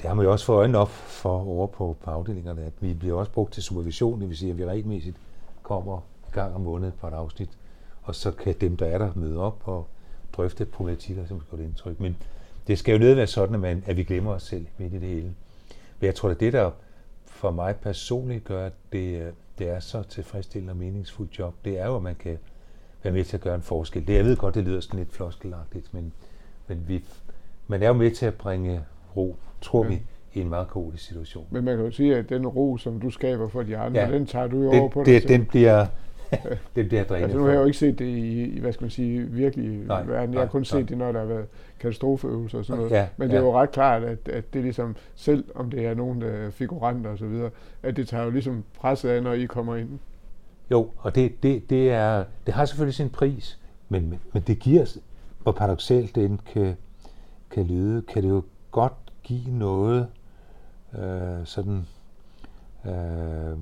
det 0.00 0.08
har 0.08 0.14
man 0.14 0.24
jo 0.24 0.32
også 0.32 0.44
fået 0.44 0.58
øjnene 0.58 0.78
op 0.78 0.88
for 0.88 1.46
over 1.46 1.66
på, 1.66 1.96
på 2.04 2.10
afdelingerne, 2.10 2.62
at 2.62 2.72
vi 2.80 2.94
bliver 2.94 3.18
også 3.18 3.32
brugt 3.32 3.52
til 3.52 3.62
supervision, 3.62 4.20
det 4.20 4.28
vil 4.28 4.36
sige, 4.36 4.50
at 4.50 4.58
vi 4.58 4.66
regelmæssigt 4.66 5.16
kommer 5.62 6.00
i 6.28 6.30
gang 6.32 6.54
om 6.54 6.60
måneden 6.60 6.92
på 7.00 7.06
et 7.06 7.12
afsnit, 7.12 7.50
og 8.02 8.14
så 8.14 8.30
kan 8.30 8.54
dem, 8.60 8.76
der 8.76 8.86
er 8.86 8.98
der, 8.98 9.12
møde 9.14 9.38
op 9.38 9.62
og 9.64 9.86
drøfte 10.32 10.64
problematikker, 10.64 11.26
som 11.26 11.40
skal 11.46 11.60
indtryk. 11.60 12.00
Men 12.00 12.16
det 12.66 12.78
skal 12.78 12.92
jo 12.92 12.98
nødvendigvis 12.98 13.18
være 13.18 13.26
sådan, 13.26 13.54
at, 13.54 13.60
man, 13.60 13.84
at 13.86 13.96
vi 13.96 14.04
glemmer 14.04 14.32
os 14.32 14.42
selv 14.42 14.66
midt 14.78 14.92
i 14.94 14.98
det 14.98 15.08
hele. 15.08 15.34
Men 16.00 16.06
jeg 16.06 16.14
tror, 16.14 16.28
at 16.28 16.40
det, 16.40 16.52
der 16.52 16.70
for 17.26 17.50
mig 17.50 17.76
personligt 17.76 18.44
gør, 18.44 18.66
at 18.66 18.72
det, 18.92 19.22
øh, 19.22 19.32
det 19.58 19.68
er 19.68 19.80
så 19.80 20.02
tilfredsstillende 20.02 20.72
og 20.72 20.76
meningsfuldt 20.76 21.38
job, 21.38 21.54
det 21.64 21.78
er 21.78 21.86
jo, 21.86 21.96
at 21.96 22.02
man 22.02 22.14
kan, 22.14 22.38
være 23.02 23.12
med 23.14 23.24
til 23.24 23.36
at 23.36 23.40
gøre 23.40 23.54
en 23.54 23.62
forskel. 23.62 24.06
Det, 24.06 24.14
jeg 24.14 24.24
ved 24.24 24.36
godt, 24.36 24.54
det 24.54 24.64
lyder 24.64 24.80
sådan 24.80 24.98
lidt 24.98 25.12
floskelagtigt, 25.12 25.94
men, 25.94 26.12
men 26.66 26.84
vi, 26.88 27.04
man 27.66 27.82
er 27.82 27.86
jo 27.86 27.92
med 27.92 28.10
til 28.10 28.26
at 28.26 28.34
bringe 28.34 28.84
ro, 29.18 29.36
tror 29.60 29.84
ja. 29.84 29.90
vi, 29.90 30.02
i 30.34 30.40
en 30.40 30.48
meget 30.48 30.68
god 30.68 30.92
situation. 30.96 31.46
Men 31.50 31.64
man 31.64 31.76
kan 31.76 31.84
jo 31.84 31.90
sige, 31.90 32.16
at 32.16 32.28
den 32.28 32.46
ro, 32.46 32.76
som 32.76 33.00
du 33.00 33.10
skaber 33.10 33.48
for 33.48 33.62
de 33.62 33.76
andre, 33.76 34.00
ja, 34.00 34.12
den 34.12 34.26
tager 34.26 34.46
du 34.46 34.62
jo 34.62 34.72
det, 34.72 34.80
over 34.80 34.88
på 34.88 35.00
det, 35.00 35.06
dig 35.06 35.22
selv. 35.22 35.32
Den 35.32 35.46
bliver, 35.46 35.86
det 36.76 36.88
bliver 36.88 37.04
drænet 37.04 37.22
altså, 37.22 37.38
nu 37.38 37.44
har 37.44 37.50
jeg 37.50 37.60
jo 37.60 37.64
ikke 37.64 37.78
set 37.78 37.98
det 37.98 38.06
i, 38.06 38.58
hvad 38.60 38.72
skal 38.72 38.84
man 38.84 38.90
sige, 38.90 39.22
virkelig 39.22 39.86
nej, 39.86 40.02
verden. 40.04 40.34
Jeg 40.34 40.42
har 40.42 40.48
kun 40.48 40.60
nej, 40.60 40.64
set 40.64 40.74
nej. 40.74 40.88
det, 40.88 40.98
når 40.98 41.12
der 41.12 41.18
har 41.18 41.26
været 41.26 41.46
katastrofeøvelser 41.80 42.58
og 42.58 42.64
sådan 42.64 42.78
noget. 42.78 42.92
Ja, 42.92 43.08
Men 43.16 43.28
det 43.28 43.36
er 43.36 43.40
ja. 43.40 43.46
jo 43.46 43.58
ret 43.60 43.70
klart, 43.70 44.04
at, 44.04 44.28
at 44.28 44.54
det 44.54 44.62
ligesom, 44.62 44.96
selv 45.14 45.44
om 45.54 45.70
det 45.70 45.86
er 45.86 45.94
nogen 45.94 46.20
der 46.20 46.50
figuranter 46.50 47.10
og 47.10 47.18
så 47.18 47.26
videre, 47.26 47.50
at 47.82 47.96
det 47.96 48.08
tager 48.08 48.24
jo 48.24 48.30
ligesom 48.30 48.64
presset 48.78 49.08
af, 49.08 49.22
når 49.22 49.32
I 49.32 49.44
kommer 49.44 49.76
ind. 49.76 49.98
Jo, 50.70 50.90
og 50.98 51.14
det, 51.14 51.42
det, 51.42 51.70
det, 51.70 51.90
er, 51.90 52.24
det 52.46 52.54
har 52.54 52.64
selvfølgelig 52.64 52.94
sin 52.94 53.10
pris, 53.10 53.58
men, 53.88 54.20
men 54.32 54.42
det 54.46 54.58
giver, 54.58 54.96
hvor 55.42 55.52
paradoxalt 55.52 56.14
det 56.14 56.24
end 56.24 56.38
kan, 56.52 56.76
kan 57.50 57.64
lyde, 57.66 58.02
kan 58.02 58.22
det 58.22 58.28
jo 58.28 58.42
godt 58.70 58.92
give 59.28 59.50
noget 59.50 60.08
øh, 60.98 61.44
sådan 61.46 61.86
øh, 62.84 63.58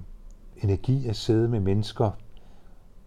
energi 0.63 1.09
at 1.09 1.17
sidde 1.17 1.49
med 1.49 1.61
mennesker, 1.61 2.11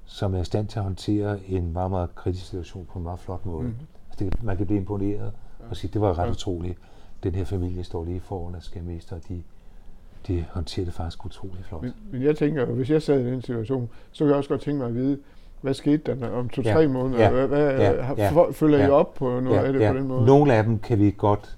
som 0.06 0.36
er 0.36 0.42
i 0.42 0.44
stand 0.44 0.68
til 0.68 0.80
at 0.80 0.84
håndtere 0.84 1.40
en 1.48 1.74
meget, 1.74 1.92
meget 1.92 2.16
kritisk 2.16 2.46
situation 2.46 2.86
på 2.86 3.00
en 3.00 3.04
meget 3.04 3.20
flot 3.20 3.46
måde. 3.46 3.68
Mm. 3.68 3.76
Altså 4.10 4.26
det, 4.26 4.44
man 4.44 4.58
kan 4.58 4.66
blive 4.66 4.80
imponeret 4.80 5.32
og 5.70 5.78
sige, 5.78 5.92
det 5.94 6.02
var 6.02 6.20
ret 6.20 6.26
ja. 6.26 6.32
utroligt. 6.32 6.78
Den 7.24 7.36
her 7.36 7.46
familie 7.46 7.84
står 7.84 8.06
lige 8.06 8.20
foran 8.20 8.56
af 8.56 8.64
skamester, 8.64 9.16
og 9.16 9.22
de, 9.30 9.44
de 10.28 10.46
håndterer 10.50 10.86
det 10.86 10.94
faktisk 10.94 11.26
utroligt 11.26 11.66
flot. 11.66 11.82
Men, 11.82 11.94
men 12.12 12.24
jeg 12.24 12.38
tænker, 12.38 12.66
hvis 12.66 12.90
jeg 12.90 13.02
sad 13.02 13.20
i 13.20 13.32
den 13.32 13.42
situation, 13.42 13.90
så 14.12 14.24
kunne 14.24 14.30
jeg 14.30 14.38
også 14.38 14.50
godt 14.50 14.62
tænke 14.62 14.78
mig 14.78 14.88
at 14.88 14.96
vide, 14.96 15.20
hvad 15.62 15.74
skete 15.74 16.16
der 16.16 16.30
om 16.30 16.50
to-tre 16.50 16.80
ja, 16.80 16.88
måneder? 16.88 17.24
Ja, 17.24 17.46
hvad, 17.46 17.80
ja, 17.80 18.14
ja, 18.18 18.52
følger 18.52 18.78
ja, 18.78 18.88
I 18.88 18.90
op 18.90 19.14
på 19.14 19.40
noget 19.40 19.58
ja, 19.58 19.64
af 19.64 19.74
det 19.74 19.80
ja. 19.80 19.92
på 19.92 19.98
den 19.98 20.08
måde? 20.08 20.26
Nogle 20.26 20.54
af 20.54 20.64
dem 20.64 20.80
kan 20.80 21.00
vi 21.00 21.16
godt 21.18 21.58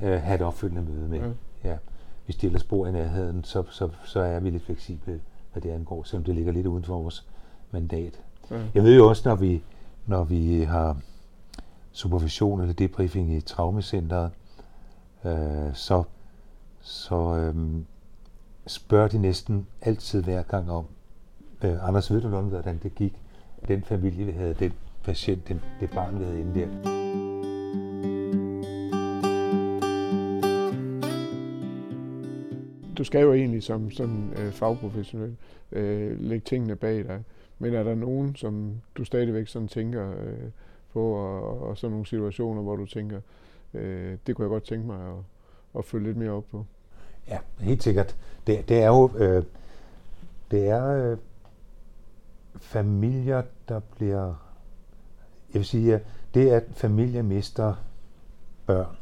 ja. 0.00 0.16
uh, 0.16 0.22
have 0.22 0.34
et 0.34 0.42
opfølgende 0.42 0.90
møde 0.90 1.08
med. 1.08 1.18
Ja. 1.64 1.70
Ja. 1.70 1.76
Hvis 2.24 2.36
de 2.36 2.46
ellers 2.46 2.64
bor 2.64 2.86
i 2.86 2.92
nærheden, 2.92 3.44
så, 3.44 3.62
så, 3.70 3.88
så 4.04 4.20
er 4.20 4.40
vi 4.40 4.50
lidt 4.50 4.64
fleksible, 4.64 5.20
hvad 5.52 5.62
det 5.62 5.70
angår, 5.70 6.02
selvom 6.02 6.24
det 6.24 6.34
ligger 6.34 6.52
lidt 6.52 6.66
uden 6.66 6.84
for 6.84 6.98
vores 6.98 7.26
mandat. 7.70 8.20
Ja. 8.50 8.56
Jeg 8.74 8.82
ved 8.82 8.96
jo 8.96 9.08
også, 9.08 9.28
når 9.28 9.36
vi, 9.36 9.62
når 10.06 10.24
vi 10.24 10.62
har 10.62 10.96
supervision 11.92 12.60
eller 12.60 12.74
debriefing 12.74 13.32
i 13.32 13.40
traumacenteret, 13.40 14.30
øh, 15.24 15.74
så, 15.74 16.02
så 16.80 17.36
øh, 17.36 17.54
spørger 18.66 19.08
de 19.08 19.18
næsten 19.18 19.66
altid 19.82 20.22
hver 20.22 20.42
gang 20.42 20.70
om, 20.70 20.84
øh, 21.62 21.88
Anders, 21.88 22.12
ved 22.12 22.20
du 22.20 22.28
noget 22.28 22.46
hvordan 22.46 22.80
det 22.82 22.94
gik? 22.94 23.21
Den 23.68 23.82
familie, 23.82 24.26
vi 24.26 24.32
havde, 24.32 24.54
den 24.54 24.72
patient, 25.04 25.48
den, 25.48 25.60
det 25.80 25.90
barn, 25.90 26.18
vi 26.18 26.24
havde 26.24 26.40
inde 26.40 26.60
der. 26.60 26.66
Du 32.98 33.04
skal 33.04 33.20
jo 33.20 33.32
egentlig 33.32 33.62
som 33.62 33.90
sådan 33.90 34.32
øh, 34.36 34.52
fagprofessionel 34.52 35.36
øh, 35.72 36.20
lægge 36.20 36.44
tingene 36.44 36.76
bag 36.76 37.04
dig. 37.04 37.22
Men 37.58 37.74
er 37.74 37.82
der 37.82 37.94
nogen, 37.94 38.36
som 38.36 38.80
du 38.94 39.04
stadigvæk 39.04 39.48
sådan 39.48 39.68
tænker 39.68 40.10
øh, 40.10 40.50
på, 40.92 41.12
og, 41.12 41.62
og 41.62 41.78
sådan 41.78 41.90
nogle 41.90 42.06
situationer, 42.06 42.62
hvor 42.62 42.76
du 42.76 42.86
tænker, 42.86 43.20
øh, 43.74 44.16
det 44.26 44.36
kunne 44.36 44.44
jeg 44.44 44.50
godt 44.50 44.64
tænke 44.64 44.86
mig 44.86 45.08
at, 45.08 45.18
at 45.78 45.84
følge 45.84 46.06
lidt 46.06 46.16
mere 46.16 46.30
op 46.30 46.44
på? 46.50 46.66
Ja, 47.28 47.38
helt 47.60 47.82
sikkert. 47.82 48.16
Det, 48.46 48.68
det 48.68 48.82
er 48.82 48.86
jo 48.86 49.10
øh, 49.18 49.44
det 50.50 50.68
er 50.68 51.10
øh, 51.10 51.18
familier, 52.56 53.42
der 53.68 53.80
bliver... 53.80 54.34
Jeg 55.52 55.58
vil 55.58 55.64
sige, 55.64 55.94
at 55.94 56.02
det 56.34 56.50
at 56.50 56.64
familier 56.72 57.22
mister 57.22 57.74
børn, 58.66 58.96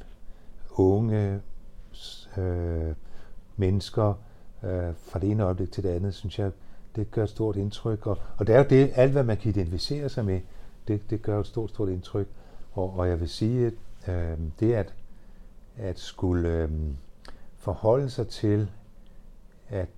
unge, 0.70 1.40
øh, 2.36 2.94
mennesker 3.56 4.14
øh, 4.62 4.94
fra 4.96 5.18
det 5.18 5.30
ene 5.30 5.42
øjeblik 5.42 5.72
til 5.72 5.82
det 5.82 5.88
andet, 5.88 6.14
synes 6.14 6.38
jeg, 6.38 6.50
det 6.96 7.10
gør 7.10 7.24
et 7.24 7.30
stort 7.30 7.56
indtryk. 7.56 8.06
Og, 8.06 8.18
og 8.36 8.46
det 8.46 8.54
er 8.54 8.58
jo 8.58 8.66
det, 8.70 8.92
alt 8.94 9.12
hvad 9.12 9.24
man 9.24 9.36
kan 9.36 9.48
identificere 9.48 10.08
sig 10.08 10.24
med, 10.24 10.40
det, 10.88 11.10
det 11.10 11.22
gør 11.22 11.40
et 11.40 11.46
stort, 11.46 11.70
stort 11.70 11.88
indtryk. 11.88 12.26
Og, 12.72 12.98
og 12.98 13.08
jeg 13.08 13.20
vil 13.20 13.28
sige, 13.28 13.66
at 13.66 13.72
øh, 14.14 14.38
det 14.60 14.72
at, 14.72 14.94
at 15.76 15.98
skulle 15.98 16.48
øh, 16.48 16.70
forholde 17.56 18.10
sig 18.10 18.28
til, 18.28 18.70
at 19.68 19.88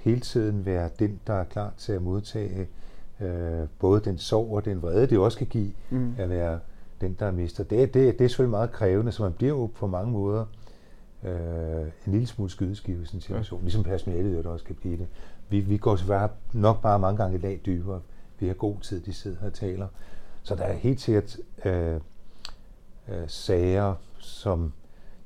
hele 0.00 0.20
tiden 0.20 0.66
være 0.66 0.90
den, 0.98 1.20
der 1.26 1.34
er 1.34 1.44
klar 1.44 1.72
til 1.76 1.92
at 1.92 2.02
modtage 2.02 2.68
øh, 3.20 3.66
både 3.78 4.00
den 4.00 4.18
sorg 4.18 4.52
og 4.52 4.64
den 4.64 4.82
vrede, 4.82 5.06
det 5.06 5.18
også 5.18 5.38
kan 5.38 5.46
give, 5.46 5.72
mm. 5.90 6.14
at 6.18 6.30
være 6.30 6.58
den, 7.00 7.16
der 7.18 7.30
mister. 7.30 7.64
Det, 7.64 7.94
det, 7.94 8.18
det 8.18 8.24
er 8.24 8.28
selvfølgelig 8.28 8.50
meget 8.50 8.72
krævende, 8.72 9.12
så 9.12 9.22
man 9.22 9.32
bliver 9.32 9.52
jo 9.52 9.66
på 9.66 9.86
mange 9.86 10.12
måder 10.12 10.44
øh, 11.24 11.82
en 12.06 12.12
lille 12.12 12.26
smule 12.26 12.50
skydeskive 12.50 13.02
i 13.02 13.04
sådan 13.04 13.18
en 13.18 13.20
situation, 13.20 13.60
ja. 13.60 13.64
ligesom 13.64 13.82
personalet 13.82 14.44
jo 14.44 14.52
også 14.52 14.64
kan 14.64 14.74
blive 14.74 14.96
det 14.96 15.06
vi, 15.48 15.60
vi 15.60 15.76
går 15.76 15.96
selvfølgelig 15.96 16.30
nok 16.52 16.82
bare 16.82 16.98
mange 16.98 17.16
gange 17.16 17.38
i 17.38 17.40
dag 17.40 17.60
dybere. 17.66 18.00
Vi 18.38 18.46
har 18.46 18.54
god 18.54 18.80
tid, 18.80 19.00
de 19.00 19.12
sidder 19.12 19.46
og 19.46 19.52
taler. 19.52 19.88
Så 20.42 20.54
der 20.54 20.62
er 20.62 20.72
helt 20.72 21.00
sikkert 21.00 21.36
øh, 21.64 22.00
øh, 23.08 23.24
sager, 23.26 23.94
som 24.18 24.72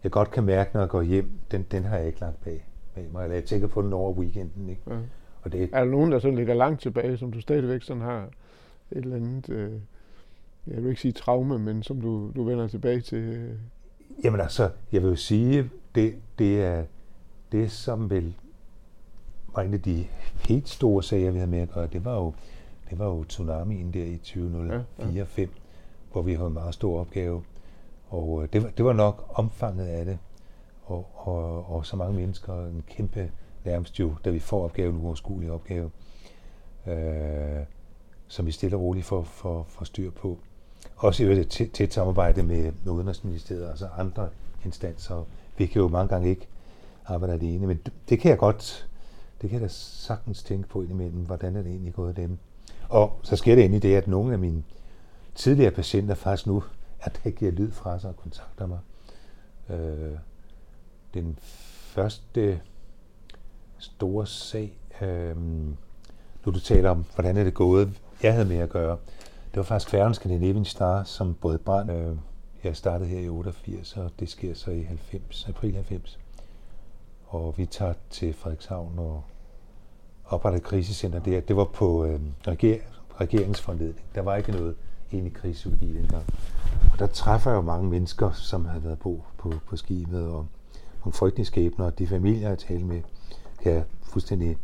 jeg 0.04 0.12
godt 0.12 0.30
kan 0.30 0.44
mærke, 0.44 0.70
når 0.74 0.80
jeg 0.80 0.88
går 0.88 1.02
hjem, 1.02 1.30
den, 1.50 1.62
den 1.70 1.84
har 1.84 1.96
jeg 1.96 2.06
ikke 2.06 2.20
lagt 2.20 2.44
bag, 2.44 2.66
bag 2.94 3.08
mig. 3.12 3.22
Eller 3.22 3.34
jeg 3.34 3.44
tænker 3.44 3.66
på 3.66 3.82
den 3.82 3.92
over 3.92 4.12
weekenden. 4.12 4.68
Ikke? 4.68 4.82
Ja. 4.90 4.96
Og 5.42 5.52
det, 5.52 5.70
er 5.72 5.84
der 5.84 5.90
nogen, 5.90 6.12
der 6.12 6.18
sådan 6.18 6.36
ligger 6.36 6.54
langt 6.54 6.80
tilbage, 6.80 7.16
som 7.16 7.32
du 7.32 7.40
stadigvæk 7.40 7.82
sådan 7.82 8.02
har 8.02 8.28
et 8.92 8.98
eller 8.98 9.16
andet, 9.16 9.48
øh, 9.48 9.72
jeg 10.66 10.82
vil 10.82 10.88
ikke 10.88 11.00
sige 11.00 11.12
traume, 11.12 11.58
men 11.58 11.82
som 11.82 12.00
du, 12.00 12.30
du 12.36 12.44
vender 12.44 12.68
tilbage 12.68 13.00
til? 13.00 13.18
Øh? 13.18 13.54
Jamen 14.24 14.40
altså, 14.40 14.70
jeg 14.92 15.02
vil 15.02 15.08
jo 15.08 15.16
sige, 15.16 15.70
det, 15.94 16.14
det 16.38 16.62
er 16.62 16.84
det, 17.52 17.70
som 17.70 18.10
vil 18.10 18.34
var 19.54 19.62
en 19.62 19.74
af 19.74 19.82
de 19.82 20.06
helt 20.48 20.68
store 20.68 21.02
sager, 21.02 21.30
vi 21.30 21.38
havde 21.38 21.50
med 21.50 21.58
at 21.58 21.70
gøre, 21.70 21.86
det 21.92 22.04
var 22.04 22.14
jo, 22.14 22.32
det 22.90 22.98
var 22.98 23.06
jo 23.06 23.24
tsunamien 23.24 23.94
der 23.94 24.04
i 24.04 24.16
2004 24.16 24.84
ja, 24.98 25.24
ja. 25.36 25.46
hvor 26.12 26.22
vi 26.22 26.34
havde 26.34 26.46
en 26.46 26.54
meget 26.54 26.74
stor 26.74 27.00
opgave. 27.00 27.42
Og 28.08 28.42
øh, 28.42 28.48
det 28.52 28.62
var, 28.62 28.68
det 28.76 28.84
var 28.84 28.92
nok 28.92 29.24
omfanget 29.34 29.86
af 29.86 30.04
det, 30.04 30.18
og, 30.84 31.10
og, 31.14 31.70
og 31.74 31.86
så 31.86 31.96
mange 31.96 32.14
mennesker, 32.14 32.66
en 32.66 32.84
kæmpe, 32.86 33.30
nærmest 33.64 34.00
jo, 34.00 34.14
da 34.24 34.30
vi 34.30 34.38
får 34.38 34.64
opgaven, 34.64 34.94
en 34.94 35.00
uoverskuelig 35.00 35.50
opgave, 35.50 35.90
øh, 36.86 37.64
som 38.28 38.46
vi 38.46 38.52
stille 38.52 38.76
og 38.76 38.82
roligt 38.82 39.06
får, 39.06 39.22
for, 39.22 39.66
for 39.68 39.84
styr 39.84 40.10
på. 40.10 40.38
Også 40.96 41.24
i 41.24 41.26
et 41.26 41.48
tæt, 41.48 41.70
tæt 41.70 41.94
samarbejde 41.94 42.42
med, 42.42 42.72
med 42.84 42.92
Udenrigsministeriet, 42.92 43.68
altså 43.68 43.88
andre 43.98 44.28
instanser. 44.64 45.24
Vi 45.58 45.66
kan 45.66 45.82
jo 45.82 45.88
mange 45.88 46.08
gange 46.08 46.28
ikke 46.28 46.48
arbejde 47.06 47.32
alene, 47.32 47.66
men 47.66 47.76
det, 47.76 47.92
det 48.08 48.20
kan 48.20 48.30
jeg 48.30 48.38
godt 48.38 48.88
det 49.42 49.50
kan 49.50 49.60
jeg 49.60 49.68
da 49.68 49.72
sagtens 49.74 50.42
tænke 50.42 50.68
på 50.68 50.82
indimellem, 50.82 51.24
hvordan 51.24 51.56
er 51.56 51.62
det 51.62 51.70
egentlig 51.70 51.94
gået 51.94 52.16
dem. 52.16 52.38
Og 52.88 53.20
så 53.22 53.36
sker 53.36 53.54
det 53.54 53.64
endelig 53.64 53.82
det, 53.82 53.96
at 53.96 54.08
nogle 54.08 54.32
af 54.32 54.38
mine 54.38 54.62
tidligere 55.34 55.70
patienter 55.70 56.14
faktisk 56.14 56.46
nu, 56.46 56.62
at 57.00 57.20
der 57.24 57.30
giver 57.30 57.50
lyd 57.50 57.70
fra 57.70 57.98
sig 57.98 58.10
og 58.10 58.16
kontakter 58.16 58.66
mig. 58.66 58.78
Øh, 59.70 60.18
den 61.14 61.38
første 61.40 62.60
store 63.78 64.26
sag, 64.26 64.78
øh, 65.00 65.36
nu 65.36 66.52
du 66.52 66.60
taler 66.60 66.90
om, 66.90 67.04
hvordan 67.14 67.36
er 67.36 67.44
det 67.44 67.54
gået, 67.54 68.00
jeg 68.22 68.32
havde 68.32 68.48
med 68.48 68.58
at 68.58 68.68
gøre, 68.68 68.98
det 69.52 69.56
var 69.56 69.62
faktisk 69.62 69.90
Færgen 69.90 70.14
Scandinavian 70.14 70.64
Star, 70.64 71.04
som 71.04 71.34
både 71.34 71.58
brand. 71.58 71.90
Øh, 71.90 72.16
jeg 72.64 72.76
startede 72.76 73.08
her 73.08 73.18
i 73.18 73.28
88, 73.28 73.96
og 73.96 74.10
det 74.20 74.28
sker 74.28 74.54
så 74.54 74.70
i 74.70 74.82
90, 74.82 75.48
april 75.48 75.74
90. 75.74 76.18
Og 77.26 77.54
vi 77.56 77.66
tager 77.66 77.94
til 78.10 78.34
Frederikshavn 78.34 78.98
og 78.98 79.22
oprettet 80.24 80.60
et 80.60 80.66
krisecenter 80.66 81.18
der. 81.18 81.40
Det 81.40 81.56
var 81.56 81.64
på 81.64 82.04
øh, 82.04 82.20
reger, 82.48 82.78
regeringsforledning. 83.20 84.06
Der 84.14 84.20
var 84.20 84.36
ikke 84.36 84.52
noget 84.52 84.74
egentlig 85.12 85.34
krisepsykologi 85.34 85.98
dengang. 85.98 86.24
Og 86.92 86.98
der 86.98 87.06
træffer 87.06 87.50
jeg 87.50 87.56
jo 87.56 87.62
mange 87.62 87.90
mennesker, 87.90 88.32
som 88.32 88.64
havde 88.64 88.84
været 88.84 88.98
på, 88.98 89.24
på, 89.38 89.52
på 89.66 89.76
skibet, 89.76 90.26
og 90.28 90.46
nogle 91.04 91.12
frygtelige 91.12 91.46
skæbner, 91.46 91.86
og 91.86 91.98
de 91.98 92.06
familier, 92.06 92.48
jeg 92.48 92.58
talte 92.58 92.84
med, 92.84 93.02
kan 93.62 93.72
jeg 93.72 93.84
fuldstændig 94.02 94.56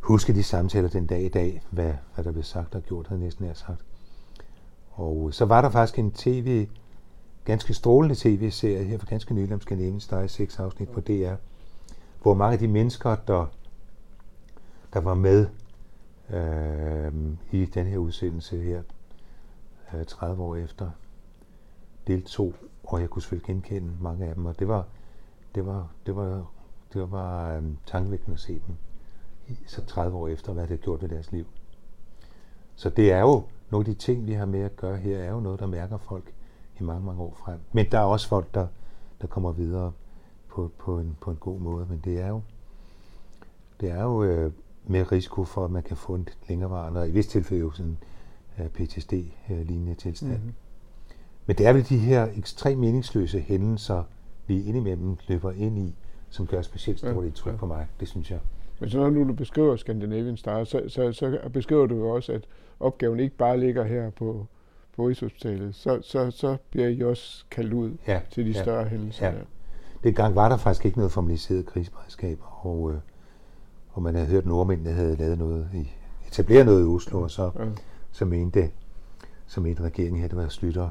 huske 0.00 0.34
de 0.34 0.42
samtaler 0.42 0.88
den 0.88 1.06
dag 1.06 1.22
i 1.22 1.28
dag, 1.28 1.62
hvad, 1.70 1.92
hvad 2.14 2.24
der 2.24 2.32
blev 2.32 2.44
sagt 2.44 2.74
og 2.74 2.82
gjort, 2.82 3.06
havde 3.06 3.20
næsten 3.20 3.44
er 3.44 3.54
sagt. 3.54 3.84
Og 4.90 5.34
så 5.34 5.44
var 5.44 5.62
der 5.62 5.70
faktisk 5.70 5.98
en 5.98 6.12
tv, 6.12 6.66
ganske 7.44 7.74
strålende 7.74 8.14
tv-serie 8.14 8.84
her 8.84 8.98
for 8.98 9.06
ganske 9.06 9.34
nylig 9.34 9.54
om 9.54 9.60
Skandinavien, 9.60 10.02
der 10.10 10.16
er 10.16 10.26
seks 10.26 10.58
afsnit 10.58 10.88
på 10.88 11.00
DR, 11.00 11.34
hvor 12.22 12.34
mange 12.34 12.52
af 12.52 12.58
de 12.58 12.68
mennesker, 12.68 13.16
der 13.16 13.46
der 14.92 15.00
var 15.00 15.14
med 15.14 15.46
øh, 16.30 17.12
i 17.52 17.64
den 17.64 17.86
her 17.86 17.98
udsendelse 17.98 18.62
her, 18.62 18.82
øh, 19.94 20.04
30 20.04 20.42
år 20.42 20.56
efter, 20.56 20.90
deltog, 22.06 22.54
og 22.84 23.00
jeg 23.00 23.10
kunne 23.10 23.22
selvfølgelig 23.22 23.46
genkende 23.46 23.92
mange 24.00 24.26
af 24.26 24.34
dem, 24.34 24.46
og 24.46 24.58
det 24.58 24.68
var, 24.68 24.86
det 25.54 25.66
var, 25.66 25.88
det 26.06 26.16
var, 26.16 26.50
det 26.92 27.12
var 27.12 27.54
øh, 27.54 27.62
tankevækkende 27.86 28.34
at 28.34 28.40
se 28.40 28.52
dem, 28.66 28.76
så 29.66 29.84
30 29.84 30.16
år 30.16 30.28
efter, 30.28 30.52
hvad 30.52 30.62
det 30.62 30.70
har 30.70 30.76
gjort 30.76 31.02
ved 31.02 31.08
deres 31.08 31.32
liv. 31.32 31.46
så 32.76 32.90
det 32.90 33.12
er 33.12 33.20
jo 33.20 33.42
nogle 33.70 33.88
af 33.88 33.94
de 33.94 34.00
ting, 34.00 34.26
vi 34.26 34.32
har 34.32 34.46
med 34.46 34.60
at 34.60 34.76
gøre 34.76 34.96
her, 34.96 35.18
er 35.18 35.30
jo 35.30 35.40
noget, 35.40 35.60
der 35.60 35.66
mærker 35.66 35.96
folk 35.96 36.32
i 36.80 36.82
mange, 36.82 37.06
mange 37.06 37.22
år 37.22 37.34
frem. 37.44 37.60
Men 37.72 37.86
der 37.90 37.98
er 37.98 38.04
også 38.04 38.28
folk, 38.28 38.54
der, 38.54 38.66
der 39.20 39.26
kommer 39.26 39.52
videre 39.52 39.92
på, 40.48 40.70
på, 40.78 40.98
en, 40.98 41.16
på 41.20 41.30
en 41.30 41.36
god 41.36 41.60
måde. 41.60 41.86
Men 41.90 42.00
det 42.04 42.20
er 42.20 42.28
jo, 42.28 42.40
det 43.80 43.90
er 43.90 44.02
jo 44.02 44.22
øh, 44.22 44.52
med 44.86 45.12
risiko 45.12 45.44
for, 45.44 45.64
at 45.64 45.70
man 45.70 45.82
kan 45.82 45.96
få 45.96 46.14
en 46.14 46.28
længerevarende, 46.48 47.00
og 47.00 47.08
i 47.08 47.10
vist 47.10 47.30
tilfælde 47.30 47.60
jo 47.60 47.70
sådan 47.70 47.98
øh, 48.58 48.68
PTSD-lignende 48.68 49.94
tilstand. 49.94 50.32
Mm-hmm. 50.32 50.54
Men 51.46 51.58
det 51.58 51.66
er 51.66 51.72
vel 51.72 51.88
de 51.88 51.98
her 51.98 52.28
ekstremt 52.34 52.80
meningsløse 52.80 53.40
hændelser, 53.40 54.04
vi 54.48 54.64
indimellem 54.64 55.16
løber 55.28 55.52
ind 55.52 55.78
i, 55.78 55.94
som 56.30 56.46
gør 56.46 56.62
specielt 56.62 56.98
stort 56.98 57.24
indtryk 57.24 57.52
ja. 57.52 57.58
på 57.58 57.66
mig. 57.66 57.86
Det 58.00 58.08
synes 58.08 58.30
jeg. 58.30 58.38
Men 58.80 58.90
så 58.90 58.98
når 58.98 59.10
nu 59.10 59.28
du 59.28 59.32
beskriver 59.32 59.76
Scandinavian 59.76 60.36
Star, 60.36 60.64
så, 60.64 60.82
så, 60.88 61.12
så 61.12 61.50
beskriver 61.52 61.86
du 61.86 61.96
jo 61.96 62.08
også, 62.08 62.32
at 62.32 62.44
opgaven 62.80 63.20
ikke 63.20 63.36
bare 63.36 63.60
ligger 63.60 63.84
her 63.84 64.10
på, 64.10 64.46
på 64.96 65.08
Rigshospitalet. 65.08 65.74
Så, 65.74 65.98
så, 66.02 66.30
så 66.30 66.56
bliver 66.70 66.88
I 66.88 67.02
også 67.02 67.44
kaldt 67.50 67.72
ud 67.72 67.96
ja, 68.06 68.20
til 68.30 68.46
de 68.46 68.54
større 68.54 68.82
ja, 68.82 68.88
hændelser. 68.88 69.26
Ja. 69.26 69.34
Den 70.04 70.14
gang 70.14 70.34
var 70.34 70.48
der 70.48 70.56
faktisk 70.56 70.84
ikke 70.84 70.98
noget 70.98 71.12
formaliseret 71.12 71.66
krigsberedskab, 71.66 72.38
og, 72.42 72.92
øh, 72.92 72.98
og 73.90 74.02
man 74.02 74.14
havde 74.14 74.28
hørt, 74.28 74.42
at 74.42 74.46
nordmændene 74.46 74.90
havde 74.90 75.16
lavet 75.16 75.38
noget, 75.38 75.68
i, 75.74 75.90
etableret 76.26 76.66
noget 76.66 76.82
i 76.82 76.84
Oslo, 76.84 77.22
og 77.22 77.30
så, 77.30 77.50
ja. 77.58 77.64
så 78.12 78.24
mente 78.24 78.70
så 79.46 79.60
mente 79.60 79.82
regeringen 79.82 80.20
her, 80.20 80.28
det 80.28 80.36
var 80.36 80.48
Slytter, 80.48 80.90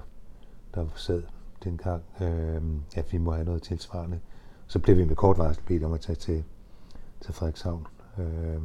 der 0.75 0.85
sad 0.95 1.23
dengang, 1.63 2.03
øh, 2.21 2.61
at 2.95 3.13
vi 3.13 3.17
må 3.17 3.31
have 3.31 3.45
noget 3.45 3.63
tilsvarende. 3.63 4.19
Så 4.67 4.79
blev 4.79 4.97
vi 4.97 5.05
med 5.05 5.15
kort 5.15 5.37
varsel 5.37 5.63
bedt 5.67 5.83
om 5.83 5.93
at 5.93 5.99
tage 5.99 6.15
til, 6.15 6.43
til 7.21 7.33
Frederikshavn 7.33 7.87
øh, 8.17 8.61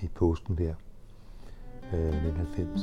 i 0.00 0.08
påsken 0.08 0.58
der, 0.58 0.74
øh, 1.92 2.08
1990. 2.08 2.80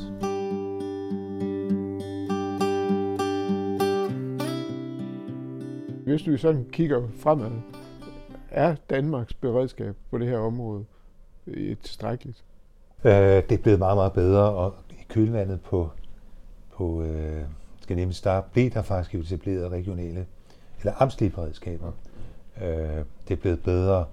Hvis 6.05 6.21
du 6.21 6.37
sådan 6.37 6.65
kigger 6.71 7.07
fremad, 7.19 7.51
er 8.51 8.75
Danmarks 8.89 9.33
beredskab 9.33 9.95
på 10.11 10.17
det 10.17 10.27
her 10.27 10.37
område 10.37 10.85
tilstrækkeligt? 11.83 12.43
Øh, 13.03 13.11
det 13.13 13.51
er 13.51 13.57
blevet 13.57 13.79
meget, 13.79 13.97
meget 13.97 14.13
bedre, 14.13 14.51
og 14.51 14.73
i 14.89 15.05
kølvandet 15.09 15.61
på, 15.61 15.89
på 16.73 17.01
øh, 17.01 17.43
skal 17.87 17.97
nemlig 17.97 18.15
starte, 18.15 18.47
blev 18.53 18.69
der 18.69 18.81
faktisk 18.81 19.15
etableret 19.15 19.71
regionale 19.71 20.25
eller 20.79 21.01
amtslige 21.01 21.29
beredskaber. 21.29 21.91
Øh, 22.61 23.05
det 23.27 23.31
er 23.31 23.35
blevet 23.35 23.63
bedre, 23.63 24.05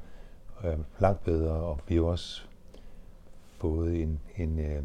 øh, 0.65 0.79
langt 0.99 1.25
bedre, 1.25 1.51
og 1.51 1.81
vi 1.89 1.95
har 1.95 2.03
også 2.03 2.43
fået 3.59 4.03
en, 4.03 4.21
en 4.37 4.59
øh, 4.59 4.83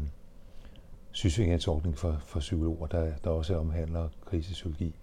sygesikringsordning 1.12 1.98
for, 1.98 2.16
for 2.26 2.40
psykologer, 2.40 2.86
der, 2.86 3.12
der 3.24 3.30
også 3.30 3.56
omhandler 3.58 4.08
krisepsykologi. 4.26 4.94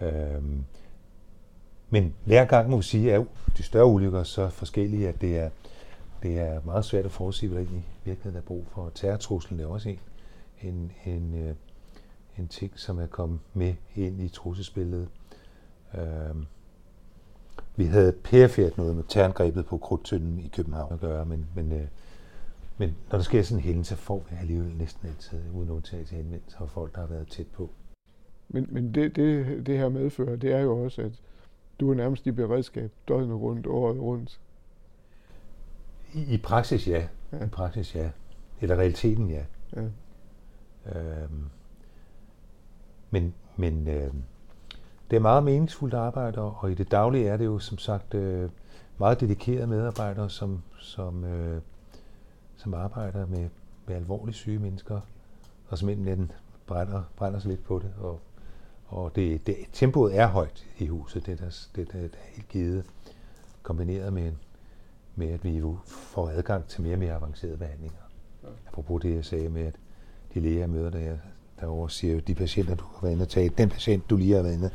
Øh, 0.00 0.42
men 1.90 2.14
hver 2.24 2.44
gang 2.44 2.70
må 2.70 2.76
vi 2.76 2.82
sige, 2.82 3.14
at 3.14 3.26
de 3.56 3.62
større 3.62 3.86
ulykker 3.86 4.20
er 4.20 4.24
så 4.24 4.48
forskellige, 4.48 5.08
at 5.08 5.20
det 5.20 5.38
er, 5.38 5.50
det 6.22 6.38
er 6.38 6.60
meget 6.64 6.84
svært 6.84 7.04
at 7.04 7.12
forudsige, 7.12 7.52
hvad 7.52 7.62
i 7.62 7.84
virkeligheden 8.04 8.38
er 8.38 8.46
brug 8.46 8.66
for. 8.74 8.92
Terrortruslen 8.94 9.60
er 9.60 9.66
også 9.66 9.88
en, 9.88 10.00
en, 10.62 10.92
en, 11.04 11.34
øh, 11.34 11.54
en 12.38 12.48
ting, 12.48 12.72
som 12.76 12.98
er 12.98 13.06
kommet 13.06 13.40
med 13.54 13.74
ind 13.94 14.20
i 14.20 14.28
trusselsbilledet. 14.28 15.08
Øh, 15.94 16.36
vi 17.76 17.84
havde 17.84 18.12
pærefærdigt 18.12 18.78
noget 18.78 18.96
med 18.96 19.04
terrorangrebet 19.08 19.66
på 19.66 19.78
Krudtønden 19.78 20.38
i 20.38 20.48
København 20.48 20.92
at 20.92 21.00
gøre, 21.00 21.24
men, 21.24 21.46
men, 21.54 21.72
øh, 21.72 21.86
men 22.78 22.96
når 23.10 23.18
der 23.18 23.24
sker 23.24 23.42
sådan 23.42 23.58
en 23.58 23.64
hændelse, 23.64 23.96
får 23.96 24.26
vi 24.30 24.36
alligevel 24.40 24.76
næsten 24.76 25.08
altid 25.08 25.38
uden 25.54 25.70
undtagelse 25.70 26.14
henvendt 26.14 26.56
af 26.60 26.70
folk, 26.70 26.94
der 26.94 27.00
har 27.00 27.08
været 27.08 27.28
tæt 27.28 27.46
på. 27.46 27.70
Men, 28.48 28.68
men 28.70 28.94
det, 28.94 29.16
det, 29.16 29.66
det 29.66 29.78
her 29.78 29.88
medfører, 29.88 30.36
det 30.36 30.52
er 30.52 30.60
jo 30.60 30.84
også, 30.84 31.02
at 31.02 31.12
du 31.80 31.90
er 31.90 31.94
nærmest 31.94 32.26
i 32.26 32.30
beredskab 32.30 32.92
døgnet 33.08 33.36
rundt, 33.36 33.66
året 33.66 34.00
rundt. 34.00 34.40
I, 36.12 36.34
i 36.34 36.38
praksis 36.38 36.88
ja. 36.88 37.08
ja. 37.32 37.44
I 37.44 37.48
praksis 37.48 37.94
ja. 37.94 38.10
Eller 38.60 38.76
realiteten 38.76 39.30
ja. 39.30 39.44
ja. 39.76 39.82
Øhm, 40.86 41.44
men 43.14 43.34
men 43.56 43.88
øh, 43.88 44.12
det 45.10 45.16
er 45.16 45.20
meget 45.20 45.44
meningsfuldt 45.44 45.94
arbejde, 45.94 46.40
og 46.40 46.70
i 46.70 46.74
det 46.74 46.90
daglige 46.90 47.28
er 47.28 47.36
det 47.36 47.44
jo 47.44 47.58
som 47.58 47.78
sagt 47.78 48.14
øh, 48.14 48.50
meget 48.98 49.20
dedikerede 49.20 49.66
medarbejdere, 49.66 50.30
som, 50.30 50.62
som, 50.78 51.24
øh, 51.24 51.60
som 52.56 52.74
arbejder 52.74 53.26
med, 53.26 53.48
med 53.86 53.96
alvorligt 53.96 54.36
syge 54.36 54.58
mennesker, 54.58 55.00
og 55.68 55.78
som 55.78 55.88
enten 55.88 56.32
brænder, 56.66 57.02
brænder 57.16 57.38
sig 57.38 57.50
lidt 57.50 57.64
på 57.64 57.78
det, 57.78 57.92
og, 58.00 58.20
og 58.86 59.16
det, 59.16 59.46
det, 59.46 59.56
tempoet 59.72 60.18
er 60.18 60.26
højt 60.26 60.66
i 60.78 60.86
huset, 60.86 61.26
det 61.26 61.38
der, 61.38 61.66
det, 61.76 61.92
det, 61.92 61.92
det 61.92 62.04
er 62.04 62.34
helt 62.34 62.48
givet, 62.48 62.84
kombineret 63.62 64.12
med, 64.12 64.32
med, 65.14 65.28
at 65.28 65.44
vi 65.44 65.58
jo 65.58 65.76
får 65.84 66.28
adgang 66.28 66.66
til 66.66 66.82
mere 66.82 66.94
og 66.94 66.98
mere 66.98 67.14
avancerede 67.14 67.56
behandlinger. 67.56 68.02
Ja. 68.42 68.48
Apropos 68.68 69.02
det, 69.02 69.14
jeg 69.14 69.24
sagde 69.24 69.48
med, 69.48 69.62
at 69.62 69.74
de 70.34 70.40
læger, 70.40 70.58
jeg 70.58 70.70
møder, 70.70 70.90
der, 70.90 70.98
jeg, 70.98 71.18
derovre 71.64 71.90
siger 71.90 72.14
jo, 72.14 72.20
de 72.20 72.34
patienter, 72.34 72.74
du 72.74 72.84
har 72.84 72.98
været 73.02 73.12
inde 73.12 73.22
og 73.22 73.28
tale, 73.28 73.48
den 73.58 73.68
patient, 73.68 74.10
du 74.10 74.16
lige 74.16 74.34
har 74.34 74.42
været 74.42 74.54
inde 74.54 74.70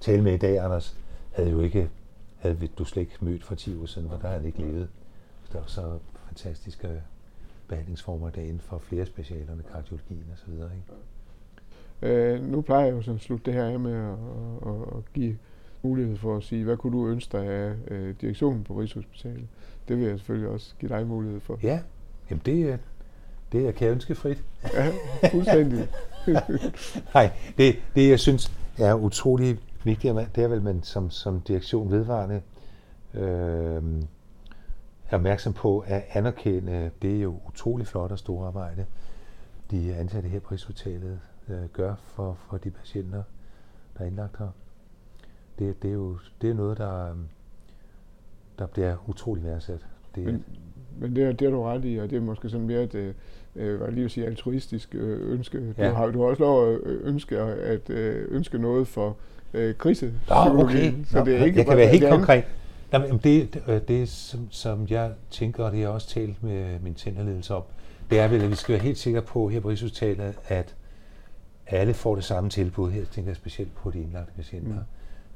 tale 0.00 0.22
med 0.22 0.34
i 0.34 0.36
dag, 0.36 0.58
Anders, 0.58 0.96
havde 1.32 1.50
jo 1.50 1.60
ikke, 1.60 1.90
havde 2.36 2.68
du 2.78 2.84
slet 2.84 3.02
ikke 3.02 3.16
mødt 3.20 3.44
for 3.44 3.54
10 3.54 3.76
år 3.76 3.86
siden, 3.86 4.08
for 4.08 4.16
der 4.16 4.26
havde 4.26 4.38
han 4.40 4.46
ikke 4.46 4.58
levet. 4.58 4.88
Der 5.52 5.58
er 5.58 5.66
så 5.66 5.98
fantastiske 6.26 7.02
behandlingsformer 7.68 8.30
derinde 8.30 8.60
for 8.60 8.78
flere 8.78 9.06
specialerne, 9.06 9.62
kardiologien 9.72 10.24
og 10.32 10.38
så 10.38 10.44
videre. 10.46 10.70
Ikke? 10.76 10.92
Øh, 12.02 12.50
nu 12.50 12.60
plejer 12.60 12.84
jeg 12.84 12.92
jo 12.94 13.02
sådan 13.02 13.16
at 13.16 13.22
slutte 13.22 13.44
det 13.44 13.54
her 13.54 13.64
af 13.64 13.80
med 13.80 13.94
at, 13.94 14.16
at, 14.66 14.96
at 14.96 15.12
give 15.14 15.38
mulighed 15.82 16.16
for 16.16 16.36
at 16.36 16.42
sige, 16.42 16.64
hvad 16.64 16.76
kunne 16.76 16.98
du 16.98 17.08
ønske 17.08 17.38
dig 17.38 17.46
af 17.46 17.74
øh, 17.88 18.14
direktionen 18.20 18.64
på 18.64 18.74
Rigshospitalet? 18.74 19.46
Det 19.88 19.98
vil 19.98 20.06
jeg 20.06 20.18
selvfølgelig 20.18 20.50
også 20.50 20.74
give 20.78 20.88
dig 20.88 21.06
mulighed 21.06 21.40
for. 21.40 21.58
Ja, 21.62 21.80
jamen 22.30 22.42
det, 22.46 22.78
det 23.52 23.64
jeg 23.64 23.74
kan 23.74 23.88
ønske 23.88 24.14
frit. 24.14 24.44
Ja, 24.74 24.92
fuldstændig. 25.30 25.88
Nej, 27.14 27.30
det, 27.58 27.76
det 27.94 28.10
jeg 28.10 28.20
synes 28.20 28.52
er 28.78 28.94
utrolig 28.94 29.58
vigtigt, 29.84 30.14
det 30.36 30.44
er 30.44 30.48
vel, 30.48 30.62
man 30.62 30.82
som, 30.82 31.10
som 31.10 31.40
direktion 31.40 31.90
vedvarende 31.90 32.42
øh, 33.14 33.82
er 35.10 35.16
opmærksom 35.16 35.52
på 35.52 35.78
at 35.78 36.04
anerkende, 36.12 36.90
det 37.02 37.16
er 37.16 37.20
jo 37.20 37.40
utrolig 37.48 37.86
flot 37.86 38.12
og 38.12 38.18
stort 38.18 38.46
arbejde, 38.46 38.86
de 39.70 39.94
ansatte 39.94 40.28
her 40.28 40.40
på 40.40 40.48
Rigshospitalet 40.50 41.20
øh, 41.48 41.64
gør 41.72 41.94
for, 42.04 42.38
for 42.50 42.56
de 42.56 42.70
patienter, 42.70 43.22
der 43.98 44.00
er 44.00 44.06
indlagt 44.06 44.38
her. 44.38 44.48
Det, 45.58 45.82
det 45.82 45.88
er 45.88 45.94
jo 45.94 46.18
det 46.40 46.50
er 46.50 46.54
noget, 46.54 46.78
der, 46.78 47.14
der 48.58 48.66
bliver 48.66 48.96
utrolig 49.06 49.44
værdsat. 49.44 49.86
Det, 50.14 50.24
men, 50.24 50.44
men 50.98 51.16
det, 51.16 51.24
er, 51.24 51.32
det 51.32 51.46
er 51.46 51.50
du 51.50 51.62
ret 51.62 51.84
i, 51.84 51.96
og 51.96 52.10
det 52.10 52.16
er 52.16 52.20
måske 52.20 52.48
sådan 52.48 52.66
mere 52.66 52.82
et, 52.82 53.14
øh, 53.56 53.80
hvad 53.80 53.92
lige 53.92 54.04
at 54.04 54.10
sige, 54.10 54.26
altruistisk 54.26 54.94
øh, 54.94 55.32
ønske. 55.32 55.74
Ja. 55.78 55.88
Du, 55.88 55.94
har, 55.94 56.06
du 56.06 56.20
har 56.22 56.28
også 56.28 56.42
lov 56.42 56.72
at 56.72 56.78
ønske, 56.84 57.38
at 57.38 57.90
øh, 57.90 58.26
ønske 58.30 58.58
noget 58.58 58.88
for 58.88 59.16
øh, 59.54 59.74
krise. 59.74 60.12
Nå, 60.28 60.62
okay. 60.62 60.92
Så 61.10 61.18
Nå, 61.18 61.24
det 61.24 61.36
er 61.36 61.44
ikke 61.44 61.58
jeg 61.58 61.66
kan 61.66 61.76
være 61.76 61.88
helt 61.88 62.08
konkret. 62.08 62.44
Jamen, 62.92 63.18
det, 63.18 63.54
det, 63.54 63.88
det 63.88 64.08
som, 64.08 64.48
som 64.50 64.86
jeg 64.90 65.10
tænker, 65.30 65.64
og 65.64 65.70
det 65.70 65.78
har 65.78 65.86
jeg 65.86 65.94
også 65.94 66.08
talt 66.08 66.42
med 66.42 66.80
min 66.80 66.94
tænderledelse 66.94 67.54
om, 67.54 67.62
det 68.10 68.20
er 68.20 68.28
vel, 68.28 68.42
at 68.42 68.50
vi 68.50 68.54
skal 68.54 68.72
være 68.72 68.82
helt 68.82 68.98
sikre 68.98 69.22
på 69.22 69.48
her 69.48 69.60
på 69.60 69.68
Rigshospitalet, 69.68 70.34
at 70.48 70.74
alle 71.66 71.94
får 71.94 72.14
det 72.14 72.24
samme 72.24 72.50
tilbud. 72.50 72.90
Her 72.90 73.04
tænker 73.04 73.30
jeg 73.30 73.36
specielt 73.36 73.74
på 73.74 73.90
de 73.90 74.00
indlagte 74.00 74.32
patienter. 74.36 74.74
Mm. 74.74 74.84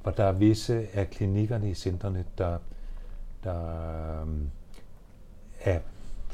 For 0.02 0.10
der 0.10 0.24
er 0.24 0.32
visse 0.32 0.86
af 0.94 1.10
klinikkerne 1.10 1.70
i 1.70 1.74
centrene, 1.74 2.24
der, 2.38 2.58
der 3.44 4.22
um, 4.22 4.50
er 5.60 5.78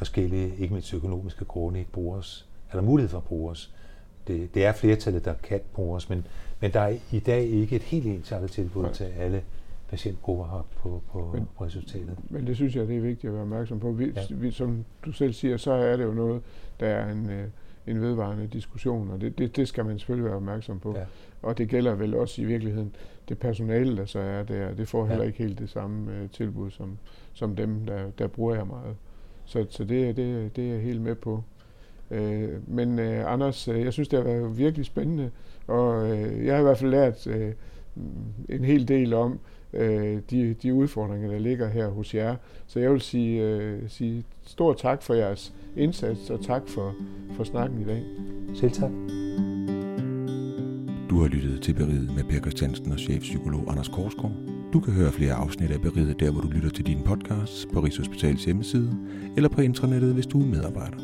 forskellige, 0.03 0.57
ikke 0.59 0.75
mindst 0.75 0.95
økonomiske 0.95 1.45
grunde, 1.45 1.79
ikke 1.79 1.93
bruges, 1.93 2.49
eller 2.71 2.83
mulighed 2.83 3.09
for 3.09 3.19
at 3.19 3.25
bruges. 3.25 3.75
Det, 4.27 4.55
det 4.55 4.65
er 4.65 4.73
flertallet, 4.73 5.25
der 5.25 5.35
kan 5.43 5.61
bruges, 5.73 6.09
men, 6.09 6.27
men 6.61 6.73
der 6.73 6.81
er 6.81 6.97
i 7.12 7.19
dag 7.19 7.43
ikke 7.43 7.77
et 7.77 7.83
helt 7.83 8.07
ensartet 8.07 8.51
tilbud 8.51 8.83
Nej. 8.83 8.93
til 8.93 9.05
alle 9.05 9.43
patientgrupper 9.88 10.45
her 10.45 10.67
på, 10.77 11.03
på, 11.12 11.31
men, 11.35 11.49
på 11.59 11.65
resultatet. 11.65 12.17
Men 12.31 12.47
det 12.47 12.57
synes 12.57 12.77
jeg, 12.77 12.88
det 12.88 12.97
er 12.97 13.01
vigtigt 13.01 13.25
at 13.25 13.33
være 13.33 13.43
opmærksom 13.43 13.81
på. 13.81 13.93
Vi, 13.93 14.12
ja. 14.17 14.23
vi, 14.31 14.51
som 14.51 14.85
du 15.05 15.12
selv 15.12 15.33
siger, 15.33 15.57
så 15.57 15.73
er 15.73 15.97
det 15.97 16.05
jo 16.05 16.12
noget, 16.12 16.43
der 16.81 16.87
er 16.87 17.12
en, 17.12 17.31
øh, 17.31 17.49
en 17.87 18.01
vedvarende 18.01 18.47
diskussion, 18.47 19.11
og 19.11 19.21
det, 19.21 19.38
det, 19.38 19.57
det 19.57 19.69
skal 19.69 19.85
man 19.85 19.99
selvfølgelig 19.99 20.25
være 20.25 20.37
opmærksom 20.37 20.79
på. 20.79 20.97
Ja. 20.97 21.05
Og 21.43 21.59
det 21.59 21.69
gælder 21.69 21.95
vel 21.95 22.15
også 22.15 22.43
i 22.43 22.45
virkeligheden 22.45 22.97
det 23.29 23.38
personale, 23.38 23.97
der 23.97 24.05
så 24.05 24.19
er 24.19 24.43
der. 24.43 24.75
Det 24.75 24.88
får 24.88 25.07
heller 25.07 25.25
ja. 25.25 25.27
ikke 25.27 25.38
helt 25.38 25.59
det 25.59 25.71
samme 25.71 26.23
uh, 26.23 26.31
tilbud 26.31 26.71
som, 26.71 26.99
som 27.33 27.57
dem, 27.57 27.87
der, 27.87 28.11
der 28.19 28.27
bruger 28.27 28.55
jeg 28.55 28.67
meget. 28.67 28.97
Så, 29.45 29.67
så 29.71 29.85
det, 29.85 30.17
det, 30.17 30.57
det 30.57 30.69
er 30.69 30.73
jeg 30.73 30.83
helt 30.83 31.01
med 31.01 31.15
på. 31.15 31.43
Øh, 32.11 32.49
men 32.67 32.99
øh, 32.99 33.33
Anders, 33.33 33.69
øh, 33.69 33.81
jeg 33.81 33.93
synes, 33.93 34.09
det 34.09 34.19
har 34.19 34.25
været 34.25 34.59
virkelig 34.59 34.87
spændende, 34.87 35.31
og 35.67 36.11
øh, 36.11 36.47
jeg 36.47 36.55
har 36.55 36.61
i 36.61 36.63
hvert 36.63 36.79
fald 36.79 36.91
lært 36.91 37.27
øh, 37.27 37.53
en 38.49 38.65
hel 38.65 38.89
del 38.89 39.15
om, 39.15 39.39
øh, 39.73 40.21
de, 40.31 40.55
de 40.63 40.75
udfordringer, 40.75 41.31
der 41.31 41.39
ligger 41.39 41.69
her 41.69 41.89
hos 41.89 42.15
jer. 42.15 42.37
Så 42.67 42.81
jeg 42.81 42.93
vil 42.93 43.01
sige, 43.01 43.43
øh, 43.43 43.79
sige 43.89 44.25
stor 44.43 44.73
tak 44.73 45.03
for 45.03 45.15
jeres 45.15 45.55
indsats, 45.77 46.31
og 46.31 46.41
tak 46.45 46.63
for, 46.69 46.95
for 47.37 47.45
snakken 47.45 47.81
i 47.81 47.85
dag. 47.85 48.03
Selv 48.55 48.71
tak. 48.71 48.91
Du 51.12 51.20
har 51.20 51.29
lyttet 51.29 51.62
til 51.62 51.75
Beriget 51.75 52.14
med 52.14 52.25
Per 52.25 52.40
Christiansen 52.40 52.92
og 52.92 52.98
chefpsykolog 52.98 53.70
Anders 53.70 53.88
Korsgaard. 53.88 54.33
Du 54.72 54.81
kan 54.81 54.92
høre 54.92 55.12
flere 55.12 55.35
afsnit 55.35 55.70
af 55.70 55.81
Beriget 55.81 56.20
der, 56.20 56.31
hvor 56.31 56.40
du 56.40 56.48
lytter 56.48 56.70
til 56.70 56.87
dine 56.87 57.05
podcasts, 57.05 57.66
på 57.72 57.81
Rigshospitalets 57.81 58.44
hjemmeside, 58.44 58.96
eller 59.37 59.48
på 59.48 59.61
intranettet, 59.61 60.14
hvis 60.14 60.27
du 60.27 60.40
er 60.40 60.46
medarbejder. 60.46 60.96